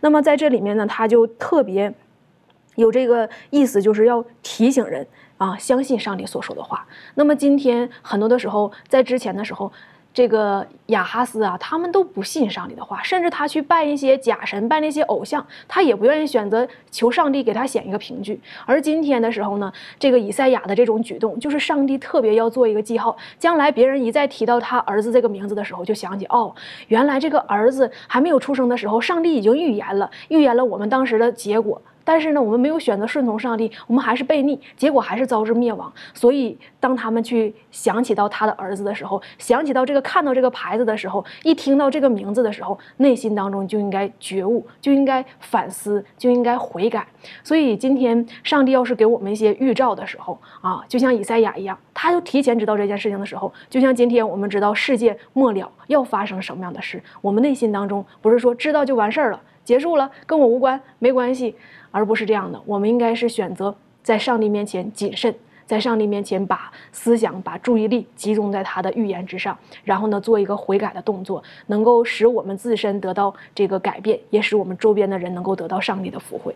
[0.00, 1.92] 那么在这里面呢，他就特别
[2.76, 5.06] 有这个意思，就是要提醒人。
[5.38, 6.86] 啊，相信上帝所说的话。
[7.14, 9.70] 那么今天很多的时候，在之前的时候，
[10.16, 18.40] 这个亚哈斯啊，他们都不信上帝的话，甚至他去拜一些假神，拜那些偶像，他也不愿意选择求上帝给他显一个凭据。
[18.64, 26.54] 而今天的时候呢，这个以赛亚的这种举动，就是上帝特别要做一个记号，将来别人一再提到他儿子这个名字的时候，就想起哦，
[26.88, 31.82] 原来这个儿子还没有出生的时候，上帝已经预言了，预言了我们当时的结果。
[32.06, 35.92] 但是呢，我们没有选择顺从上帝，我们还是悖逆，结果还是遭致灭亡。
[36.14, 47.04] 所以，当他们去想起到他的儿子的时候，想起到这个看到这个牌子的时候，一听到这个名字的时候，内心当中就应该觉悟，就应该反思，就应该悔改。
[47.42, 61.54] 所以，今天上帝要是给我们一些预兆的时候啊，就像以赛亚一样，他就提前知道这件事情的时候，就像今天我们知道世界末了要发生什么样的事，我们内心当中不是说知道就完事儿了，结束了，跟我无关，没关系。
[61.90, 65.34] 而不是这样的，我们应该是选择在上帝面前谨慎，
[65.66, 76.54] 在上帝面前把思想、把注意力集中在他的预言之上，然后呢，做一个悔改的动作，能够使我们自身得到这个改变，也使我们周边的人能够得到上帝的福惠。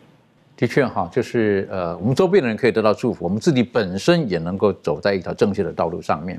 [0.56, 6.38] 的确哈，就是呃，我们周边的人可以得到祝福，我们自己本身也能够走在一条正确的道路上面。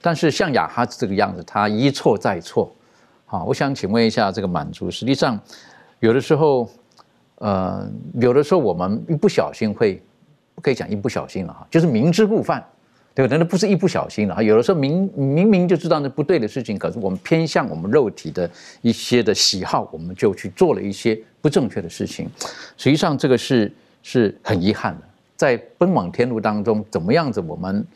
[0.00, 2.72] 但是像雅哈这个样子，他一错再错。
[3.24, 5.36] 好，我想请问一下，这个满足，实际上
[6.06, 6.68] 有的时候。
[7.38, 10.02] 呃，有的时候我们一不小心会，
[10.54, 12.64] 不可以讲一不小心了哈，就是明知故犯，
[13.14, 13.36] 对不对？
[13.36, 14.42] 那不是一不小心了哈。
[14.42, 18.50] 有的时候明明明就知道那不对的事情，可是我们偏向我们肉体的
[18.80, 22.26] 一些的喜好，我们就去做了一些不正确的事情。
[22.78, 23.70] 实际上这个是
[24.02, 25.02] 是很遗憾的，
[25.36, 27.86] 在奔往天路当中，怎么样子我们？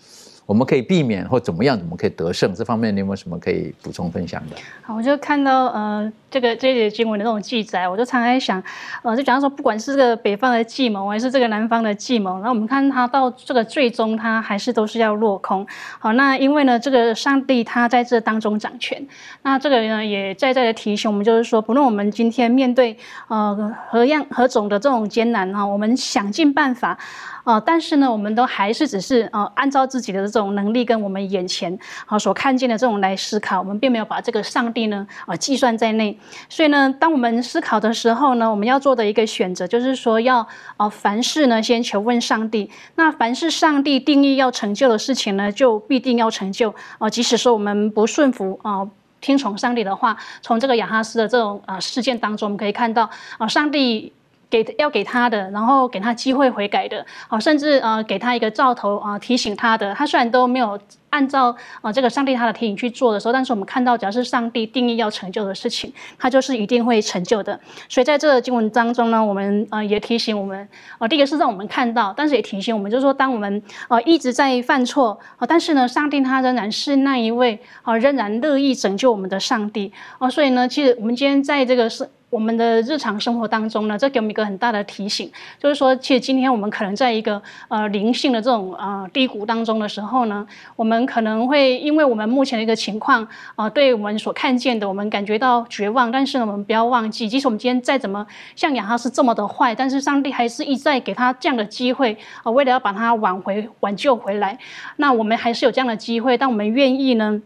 [0.44, 2.52] 我们可以避免或怎么样，我们可以得胜？
[2.52, 4.56] 这方面你有没有什么可以补充分享的？
[4.82, 8.62] 好，我就看到呃，这个这些经文的那种记载，我就常常在想，
[9.03, 15.66] 呃，就假如说，不管是这个北方的计谋，还是这个南方的计谋，那我们看他到这个最终，他还是都是要落空。
[15.99, 19.05] 好，那因为呢，这个上帝他在这当中掌权，
[19.43, 26.97] 那这个呢也在在的提醒我们，就是说，不论我们今天面对呃何样何种的这种艰难哈，我们想尽办法。
[27.43, 36.19] 啊，但是呢，我们都还是只是呃，按照自己的这种能力跟我们眼前啊所看见的这种来思考，我们并没有把这个上帝呢啊计算在内。
[36.48, 40.46] 所以呢，当我们思考的时候呢，我们要做的一个选择就是说，要
[40.76, 42.70] 啊凡事呢先求问上帝。
[42.96, 47.08] 那凡是上帝定义要成就的事情呢，就必定要成就啊。
[47.08, 48.88] 即使说我们不顺服啊，
[49.20, 53.08] 听从上帝的话，从这个亚哈斯的这种啊事件当中，我们可以看到
[53.38, 54.12] 啊，上帝。
[54.51, 59.94] 给要给他的，然后给他机会悔改的，好，甚至呃给他一个兆头啊，提醒他的。
[59.94, 60.78] 他虽然都没有
[61.11, 67.59] 按照啊这个上帝他的提醒去做的时候，但是我们看到，只要是上帝定义要成就的事情，他就是一定会成就的。
[67.88, 80.28] 所以在这经文当中呢，我们呃也提醒我们啊，第一个是让我们看到，但是也提醒我们，就是说当我们呃一直在犯错啊，但是呢，上帝他仍然是那一位啊，仍然乐意拯救我们的上帝啊。
[80.28, 82.11] 所以呢，其实我们今天在这个是。
[82.31, 93.26] 我们的日常生活当中呢，这给我们一个很大的提醒，就是说，其实今天我们可能在一个呃灵性的这种呃低谷当中的时候呢，我们可能会因为我们目前的一个情况
[93.57, 96.11] 啊，对我们所看见的，我们感觉到绝望。
[96.12, 98.24] 但是呢，我们不要忘记，即使我们今天再怎么
[98.55, 104.57] 像亚哈是这么的坏，但是上帝还是一再给他这样的机会啊，为了要把他挽回、挽救回来。
[104.97, 107.43] 那我们还是有这样的机会，但我们愿意呢？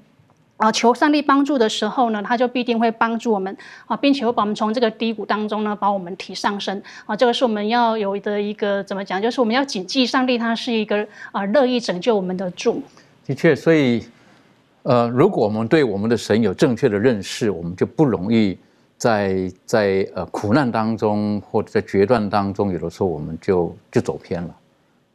[0.57, 3.55] 啊，求上帝帮助的时候呢，他就必定会帮助我们
[3.87, 7.17] 啊，并且会把我们从这个低谷当中呢，把我们提上升啊。
[7.17, 12.81] 这个是我们要有的一个怎么讲，就是我们要谨记上帝他是一个啊乐意拯救我们的主。
[13.27, 14.07] 的确，所以
[14.85, 18.57] 呃，如果我们对我们的神有正确的认识，我们就不容易
[18.97, 24.55] 在在呃苦难当中或者在决断当中，有的时候我们就就走偏了，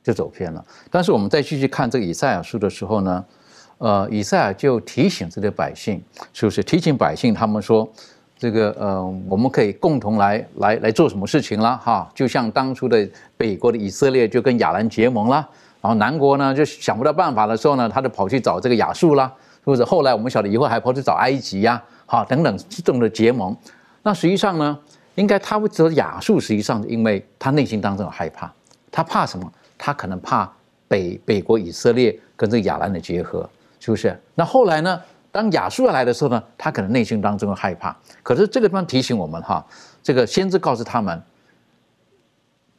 [0.03, 0.63] 就走偏了。
[0.91, 3.23] 但是我们再继续看这个以赛亚书的时候呢？
[3.79, 6.01] 呃，以赛亚就提醒这些百姓，
[6.33, 7.33] 是不是提醒百姓？
[7.33, 7.89] 他们说，
[8.37, 11.77] 这个呃，我们可以共同来来来做什么事情了？
[11.77, 13.07] 哈，就像当初的
[13.37, 15.35] 北国的以色列就跟亚兰结盟了，
[15.81, 19.83] 然后南国呢就想不到办法的时候呢，他就跑去找这个亚述啦，是不是？
[19.85, 23.55] 后来我们晓得以后还跑去找埃及呀，好等等这种的结盟。
[24.03, 24.77] 那实际上呢，
[25.15, 28.51] 应该他会找亚述，实际上因为他内心当中有害怕，
[28.91, 29.49] 他怕什么？
[29.77, 30.51] 他可能怕
[30.89, 33.49] 北北国以色列跟这个亚兰的结合。
[33.79, 34.19] 是不是？
[34.35, 35.01] 那后来呢？
[35.31, 37.95] 当亚述来的时候呢，他可能内心当中害怕。
[38.23, 39.63] 可是这个地方提醒我们哈，
[40.01, 41.21] 这个先知告诉他们，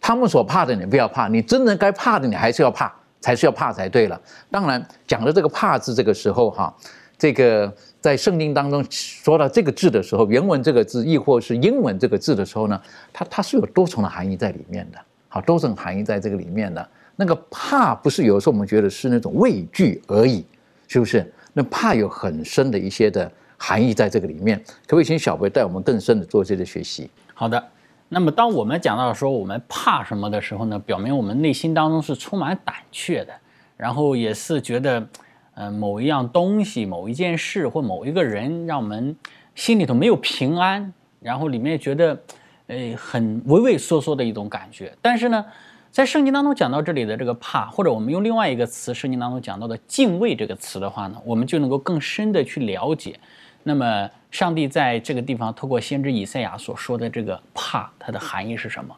[0.01, 4.21] 他们所怕的你不要怕，你真的该怕的你还是要怕，才是要怕才对了。
[4.51, 6.75] 当然讲的这个怕字，这个时候哈，
[7.17, 12.83] 这个在圣经当中说到这个字的时候，原文这个字亦或是英文这个字的时候呢，
[13.13, 14.99] 它它是有多重的含义在里面的。
[15.29, 16.85] 好，多重含义在这个里面的。
[17.15, 20.45] 那个怕不是有时候我们觉得是那种畏惧而已。
[20.91, 21.33] 是不是？
[21.53, 27.09] 那怕有很深的一些的含义在这个里面，可不可以请小贝带我们更深的做这个学习？
[27.33, 27.65] 好的。
[28.09, 33.33] 那么当我们讲到说我们怕什么的时候呢，表明我们内心当中是充满胆怯的，
[33.77, 35.07] 然后也是觉得，
[35.55, 39.15] 呃，某一样东西、某一件事或某一个人让我们
[39.55, 42.21] 心里头没有平安，然后里面觉得，
[42.67, 44.93] 呃，很畏畏缩缩的一种感觉。
[45.01, 45.47] 但是呢。
[45.91, 53.19] 在圣经当中讲到这里的这个怕，或者我们用另外一个词，圣经当中讲到的敬畏这个词的话呢，我们就能够更深的去了解，
[53.65, 58.95] 那么上帝在这个地方透过先知以赛亚所说的这个怕，它的含义是什么？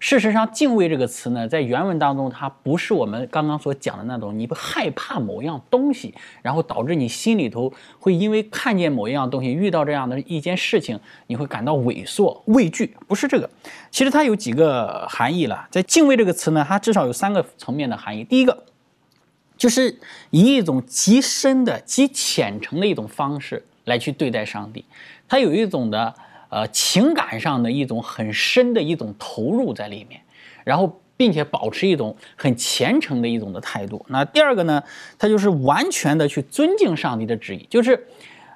[0.00, 13.48] 事实上，敬畏这个词呢，在原文当中，它不是我们刚刚所讲的那种，你不害怕某样东西，然后导致你心里头会因为看见某一样东西，遇到这样的一件事情，你会感到萎缩、畏惧，不是这个。
[13.90, 15.66] 其实它有几个含义了。
[15.70, 18.24] 在敬畏这个词呢，它至少有三个层面的含义。
[18.24, 18.64] 第一个，
[19.56, 19.98] 就是
[20.30, 24.84] 以一种极深的、极虔诚的一种方式来去对待上帝，
[25.26, 26.14] 它有一种的。
[26.54, 30.20] 呃，情感上的一种很深的一种投入在里面，
[30.62, 34.06] 然后并且保持一种很虔诚的一种的态度。
[34.08, 34.80] 那第二个呢，
[35.18, 38.06] 他就是完全的去尊敬上帝的旨意，就是，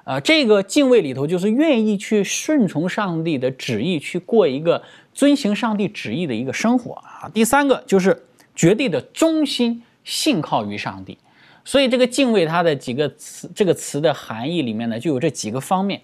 [0.05, 4.81] 呃，这个敬畏里头就是愿意去顺从上帝的旨意，去过一个
[5.13, 7.29] 遵行上帝旨意的一个生活啊。
[7.33, 8.23] 第三个就是
[8.55, 11.17] 绝对的忠心信靠于上帝。
[11.65, 15.99] 所以这个敬畏它的几个词，这个词的含义里面呢，就有这几个方面。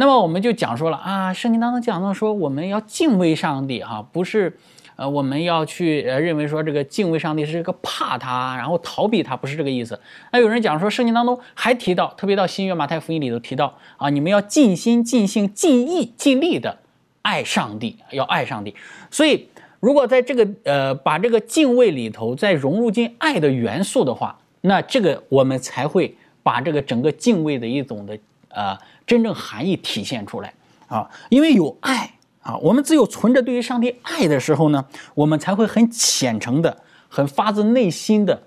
[0.00, 4.56] 那么我们就讲说了啊，圣经当中讲到说我们要敬畏上帝哈，不是
[4.94, 9.98] 呃我们要去呃认为说这个敬畏上帝是一个怕他，然后逃避他，不是这个意思。
[10.30, 16.78] 那有人讲说圣经当中还提到，特别到新约马太福音里头提到啊，你们要尽心尽性尽意尽力的
[17.22, 18.72] 爱上帝，要爱上帝。
[19.10, 19.48] 所以
[19.80, 28.16] 如果在这个呃把这个敬畏里头再融入进爱的元素的话，那这个我们才会把这个整个敬畏的一种的
[28.50, 28.78] 呃
[29.08, 30.54] 真正含义体现出来
[30.86, 34.84] 啊，因为有爱啊，我们只有存着对于上帝爱的时候呢，
[35.14, 38.40] 我们才会很虔诚的、很发自内心的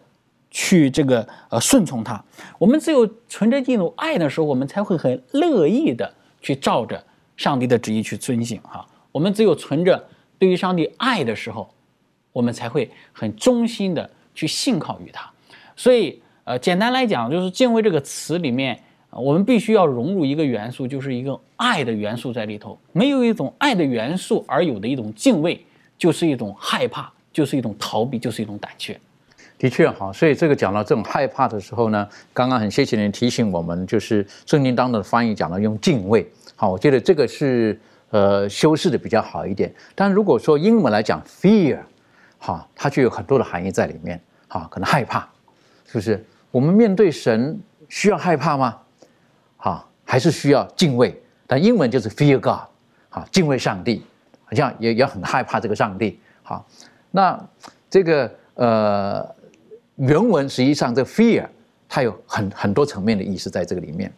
[0.52, 2.24] 去这个呃顺从他。
[2.60, 7.04] 我们只有存着这种爱的时候，我们才会很乐意的去照着
[7.36, 8.88] 上帝的旨意去遵行哈。
[9.12, 10.08] 我们只有存着
[10.38, 11.74] 对于上帝爱的时候，
[12.32, 15.30] 我们才会很忠心的去信靠于他。
[15.76, 22.80] 所以，呃，简单来讲，就是敬畏这个词里面，我们必须要融入一个元素，就是一个爱的元素在里头。
[22.94, 25.64] 没有一种爱的元素而有的一种敬畏，
[25.98, 28.98] 就是一种害怕，就是一种逃避，就是一种胆怯。
[29.58, 36.26] 的确哈，所以这个讲到这种害怕的时候呢，刚刚很谢谢您提醒我们，就是圣经当中的翻译讲到用敬畏。
[36.56, 39.72] 好，我觉得这个是呃修饰的比较好一点。
[39.94, 41.78] 但如果说英文来讲 fear，
[42.40, 44.20] 哈，它就有很多的含义在里面。
[44.48, 45.28] 哈，可能害怕。
[45.86, 48.78] 是不是我们面对神需要害怕吗？
[50.12, 51.18] 还是需要敬畏？
[51.48, 52.68] 但英文就是 fear God，
[53.08, 54.04] 好，敬畏上帝，
[54.44, 56.20] 好像也也很害怕这个上帝。
[56.44, 56.68] 好，
[57.12, 57.42] 那
[57.90, 59.36] 这个呃
[59.96, 61.48] 原文实际上这 fear
[61.88, 64.12] 它有很很多层面的意思在这个里面。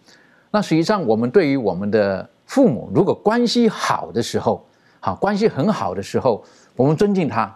[0.49, 4.65] 那实际上我们对于我们的父母，如果关系好的时候，
[4.99, 6.43] 好关系很好的时候，
[6.75, 7.55] 我们尊敬他，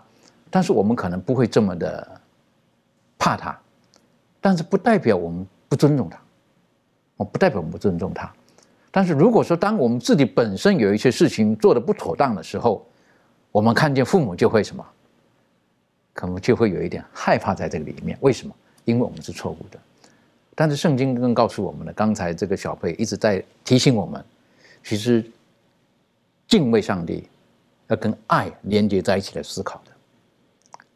[0.51, 2.21] 但是我们可能不会这么的
[3.17, 3.57] 怕他。
[4.39, 6.19] 但是不代表我们不尊重他，
[7.17, 8.31] 我不代表我们不尊重他。
[8.89, 12.85] 但是如果说当我们自己本身有一些事情做的不妥当的时候，
[13.51, 14.85] 我们看见父母就会什么，
[16.13, 18.17] 可能就会有一点害怕在这个里面。
[18.21, 18.55] 为什么？
[18.85, 19.77] 因为我们是错误的。
[20.55, 24.23] 但是圣经更告诉我们了，刚才这个小佩一直在提醒我们，
[24.83, 25.23] 其实
[26.47, 27.27] 敬畏上帝
[27.87, 29.91] 要跟爱连接在一起来思考的，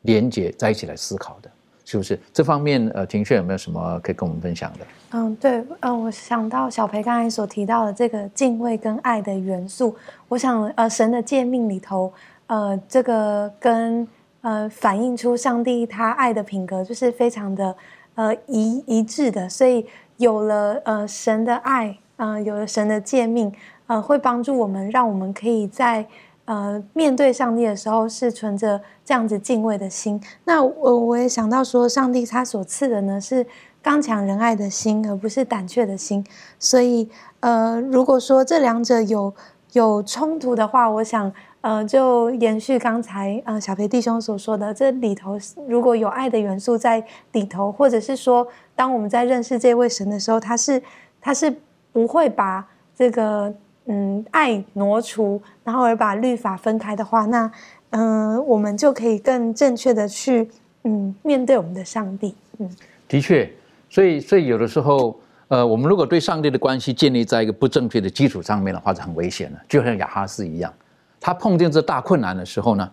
[0.01, 1.51] 连接在一起来思考的。
[1.91, 2.87] 是不是这方面？
[2.93, 4.79] 呃，庭炫有没有什么可以跟我们分享的？
[5.11, 9.93] 嗯，对，嗯，我想到小培刚才所提到的这个敬畏跟爱的元素，
[10.29, 12.13] 我想，呃，神的诫命里头，
[12.47, 14.07] 呃，这个跟
[14.39, 17.75] 呃反映出上帝他爱的品格，就是非常的
[18.15, 19.49] 呃一一致的。
[19.49, 19.85] 所以
[20.15, 23.51] 有了呃神的爱，嗯，有了神的诫命，
[23.87, 26.05] 呃，会帮助我们，让我们可以在。
[26.51, 30.21] 呃，面对上帝的时候是存着这样子敬畏的心。
[30.43, 33.47] 那我我也想到说，上帝他所赐的呢是
[33.81, 36.21] 刚强仁爱的心，而不是胆怯的心。
[36.59, 39.33] 所以，呃，如果说这两者有
[39.71, 41.31] 有冲突的话，我想，
[41.61, 45.39] 呃，就延续刚才呃小培弟兄所说的，这里头
[45.69, 48.45] 如果有爱的元素在里头，或者是说，
[48.75, 50.83] 当我们在认识这位神的时候，他是
[51.21, 51.55] 他是
[51.93, 53.53] 不会把这个。
[53.93, 57.51] 嗯，爱挪除，然后而把律法分开的话，那
[57.89, 60.49] 嗯，我们就可以更正确的去
[60.83, 62.33] 嗯面对我们的上帝。
[62.59, 62.69] 嗯，
[63.09, 63.51] 的确，
[63.89, 65.19] 所以所以有的时候，
[65.49, 69.59] 呃，我们如果对上帝的关系建立在一个不正确的基础上面的话，是很危险的。
[69.67, 70.73] 就像亚哈斯一样，
[71.19, 72.89] 他碰见这大困难的时候呢，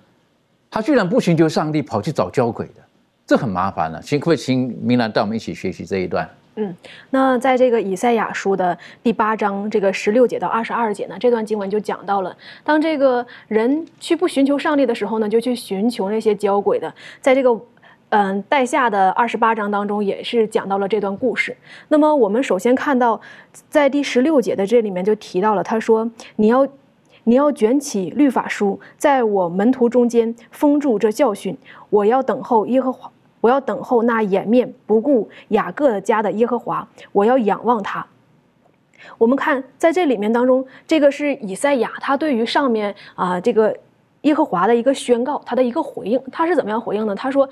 [0.69, 2.83] 他居然不寻求上帝，跑去找交鬼的，
[3.25, 4.03] 这很麻烦了。
[4.03, 6.29] 请各位请明兰带我们一起学习这一段。
[6.61, 6.75] 嗯，
[7.11, 16.93] 那在这个以赛亚书的第八章这个十六节到二十二节呢，这段经文就讲到了，当这个人去不寻求上帝的时候呢，就去寻求那些交鬼的。
[17.21, 17.57] 在这个
[18.09, 21.57] 嗯带下的二十八章当中，也是讲到了这段故事。
[21.87, 23.21] 那么我们首先看到，
[23.69, 26.67] 在第十六节的这里面就提到了，他说：“你要
[27.23, 31.57] 你要卷起律法书，在我门徒中间封住这教训，
[31.91, 33.09] 我要等候耶和华。”
[33.41, 38.07] 我要等候那掩面不顾雅各家的耶和华，我要仰望他。
[39.17, 43.75] 我们看在这里面当中，这个是以赛亚他对于上面啊这个
[44.23, 46.21] 耶和华的一个宣告，他的一个回应。
[46.33, 47.15] 他是怎么样回应呢？
[47.15, 47.49] 他说：“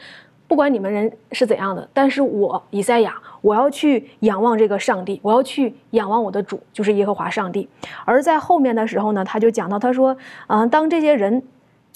[0.48, 7.68] 不管你们人是怎样的，但是我以赛亚，我要去仰望这个上帝，我要去仰望我的主，就是耶和华上帝。”
[8.04, 10.16] 而在后面的时候呢，他就讲到，他说
[10.48, 11.42] ：“嗯，当这些人。”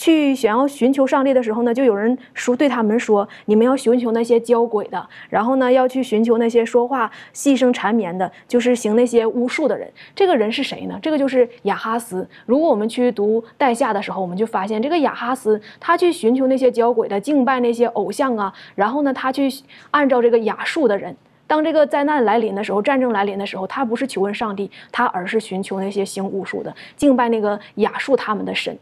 [0.01, 9.86] 去想要寻求上帝的时候呢，就有人说对他们说：“你们要寻求那些交鬼的，然后呢，要去寻求那些说话细声缠绵的，就是行那些巫术的人。”
[10.16, 10.98] 这个人是谁呢？
[11.03, 12.26] 这个就是亚哈斯。
[12.46, 19.53] 如果我们去读代下的时候，我们就发现这个亚哈斯，他去寻求那些交鬼的，敬拜那些偶像啊，然后呢，他去
[19.90, 21.14] 按照这个亚述的人。
[21.46, 28.74] 当这个灾难来临的时候，战争来临的时候，他不是求问上帝，他而是寻求那些行巫术的，敬拜那个亚述他们的神。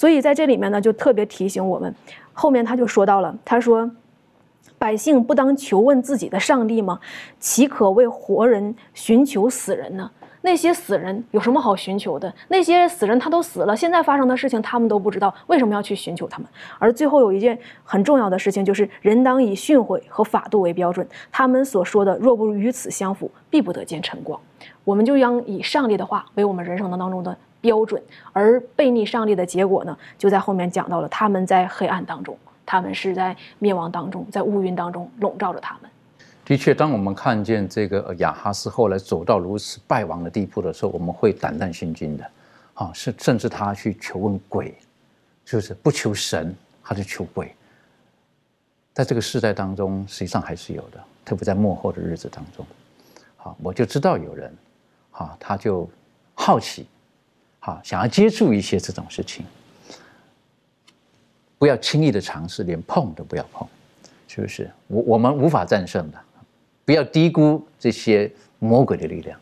[0.00, 1.94] 所以在这里面呢，就特别提醒我们，
[2.32, 3.90] 后面他就说到了，他说
[4.80, 6.98] ：“百姓不当求问自己的上帝吗？
[7.38, 12.32] 岂可为活人寻求死人呢？”那些死人有什么好寻求的？
[12.48, 16.48] 那些死人他都死了，现在发生的事情他们都不知道，为什么要去寻求他们？
[16.78, 24.40] 而最后有一件很重要的事情，就是人当以训诲和法度为标准，他们所说的若不与此相符，必不得见晨光。
[24.82, 28.02] 我们就将以上帝的话为我们人生的当中的标准，
[28.32, 35.90] 而背逆上帝的结果呢，就在后面讲到了，他们在黑暗当中，他们是在灭亡当中，在乌云当中笼罩着他们。
[36.44, 42.30] 的确，当我们看见这个亚哈斯后来走到如此败亡的地步的时候，我们会胆战心惊的。
[42.74, 44.74] 啊，甚甚至他去求问鬼，
[45.44, 47.54] 就是不求神，他就求鬼。
[48.94, 52.66] 在这个世代当中，实际上还是有的，特别在幕后的日子当中。
[53.36, 54.56] 好，我就知道有人，
[55.12, 55.88] 啊，他就
[56.34, 56.86] 好奇，
[57.60, 59.44] 好，想要接触一些这种事情，
[61.58, 63.68] 不要轻易的尝试，连碰都不要碰，
[64.26, 64.70] 是不是？
[64.86, 66.18] 我我们无法战胜的。
[66.86, 69.38] 不要低估这些魔鬼的力量。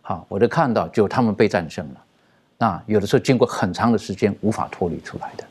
[0.00, 2.04] 好，我就看到，就他们被战胜了。
[2.56, 5.44] 那有的时候经过很长的时间无法脱离出来的。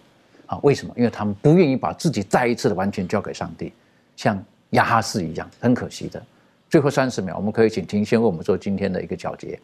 [0.48, 0.94] 啊，为什么？
[0.98, 3.72] 因为他们不愿意把自己再一次的完全交给上帝，
[4.16, 4.42] 像
[4.72, 6.26] 亚哈斯一样，很可惜的。
[6.70, 9.60] 最后三十秒，我们可以请庭先为我们做今天的一个小结。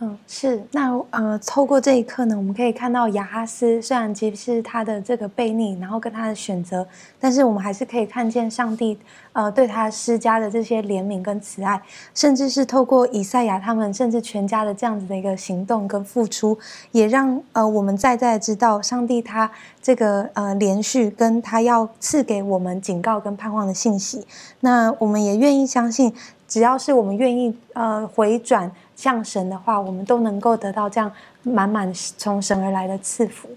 [0.00, 6.84] 嗯，是那呃，透过这一刻呢，我们可以看到雅哈斯虽然其实他的这个悖逆，然后跟他的选择，
[7.20, 8.98] 但是我们还是可以看见上帝
[9.32, 11.80] 呃对他施加的这些怜悯跟慈爱，
[12.12, 16.58] 甚至是透过以赛亚他们甚至全家的这样子的一个行动跟付出，
[16.90, 19.48] 也让呃我们再再知道上帝他
[19.80, 24.26] 这个呃连续跟他要赐给我们警告跟盼望的信息。
[24.58, 26.12] 那我们也愿意相信，
[26.48, 28.68] 只要是我们愿意呃回转。
[28.96, 31.10] 向神的话，我们都能够得到这样
[31.42, 33.48] 满满从神而来的赐福。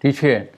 [0.00, 0.48] 的确，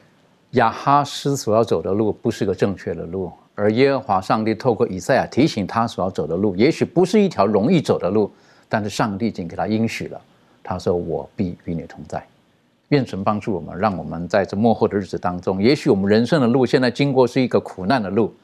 [0.52, 8.30] 亚哈斯所要走的路不是个正确的路，而耶和华上帝透过以赛亚提醒他所要走的路，也许不是一条容易走的路，
[8.68, 10.20] 但是上帝已经给他应许了。
[10.62, 12.22] 他说：“我必与你同在。”
[12.88, 18.34] 愿神帮助我们，让我们在这幕后的日子当中，也许我们人生的路现在经过是一个苦难的路，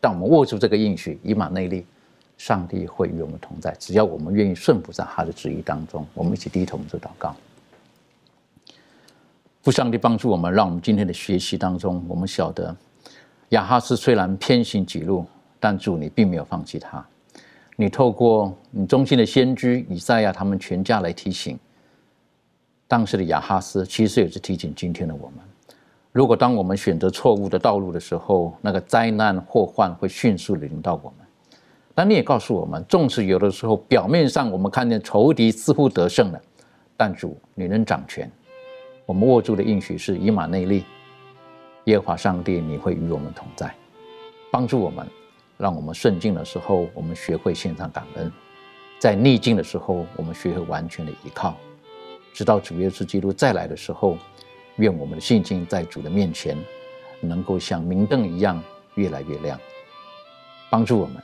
[0.00, 1.86] 但我们握住这个应许，以马内利。
[2.44, 6.06] 上帝会与我们同在，只要我们愿意顺服在他的旨意当中。
[6.12, 7.34] 我们一起低头做祷告。
[9.62, 12.76] 父上帝帮助我们，让我们今天的学习当中，我们晓得
[13.48, 15.24] 亚哈斯虽然偏行己路，
[15.58, 17.02] 但主你并没有放弃他。
[17.76, 21.58] 你透过你中心的先知以赛亚他们全家来提醒
[22.86, 25.38] 当时的亚哈斯，其实也是提醒今天的我们：
[26.12, 31.23] 如果当我们选择错误的道路的时候，那个灾难祸患会迅速的临到我们。
[31.94, 36.40] 但你也告诉我们，纵使有的时候表面上我们看见仇敌似乎得胜了，
[36.96, 38.30] 但主你能掌权。
[39.06, 40.84] 我们握住的应许是以马内利，
[41.84, 43.72] 耶和华上帝你会与我们同在，
[44.50, 45.06] 帮助我们，
[45.56, 48.32] 让我们顺境的时候我们学会献上感恩，
[48.98, 51.56] 在逆境的时候我们学会完全的依靠，
[52.32, 54.18] 直到主耶稣基督再来的时候，
[54.76, 56.58] 愿我们的信心在主的面前
[57.20, 58.60] 能够像明灯一样
[58.96, 59.60] 越来越亮，
[60.68, 61.22] 帮助我们。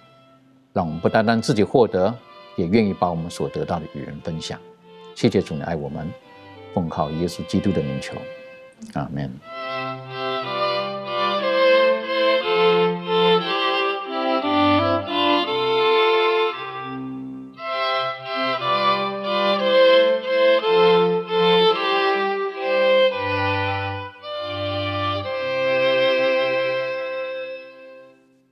[0.73, 2.14] 让我们不单单自己获得，
[2.57, 4.59] 也愿意把我们所得到的与人分享。
[5.14, 6.09] 谢谢主，你爱我们，
[6.73, 8.16] 奉靠耶稣基督的名求，
[8.95, 9.31] 阿门。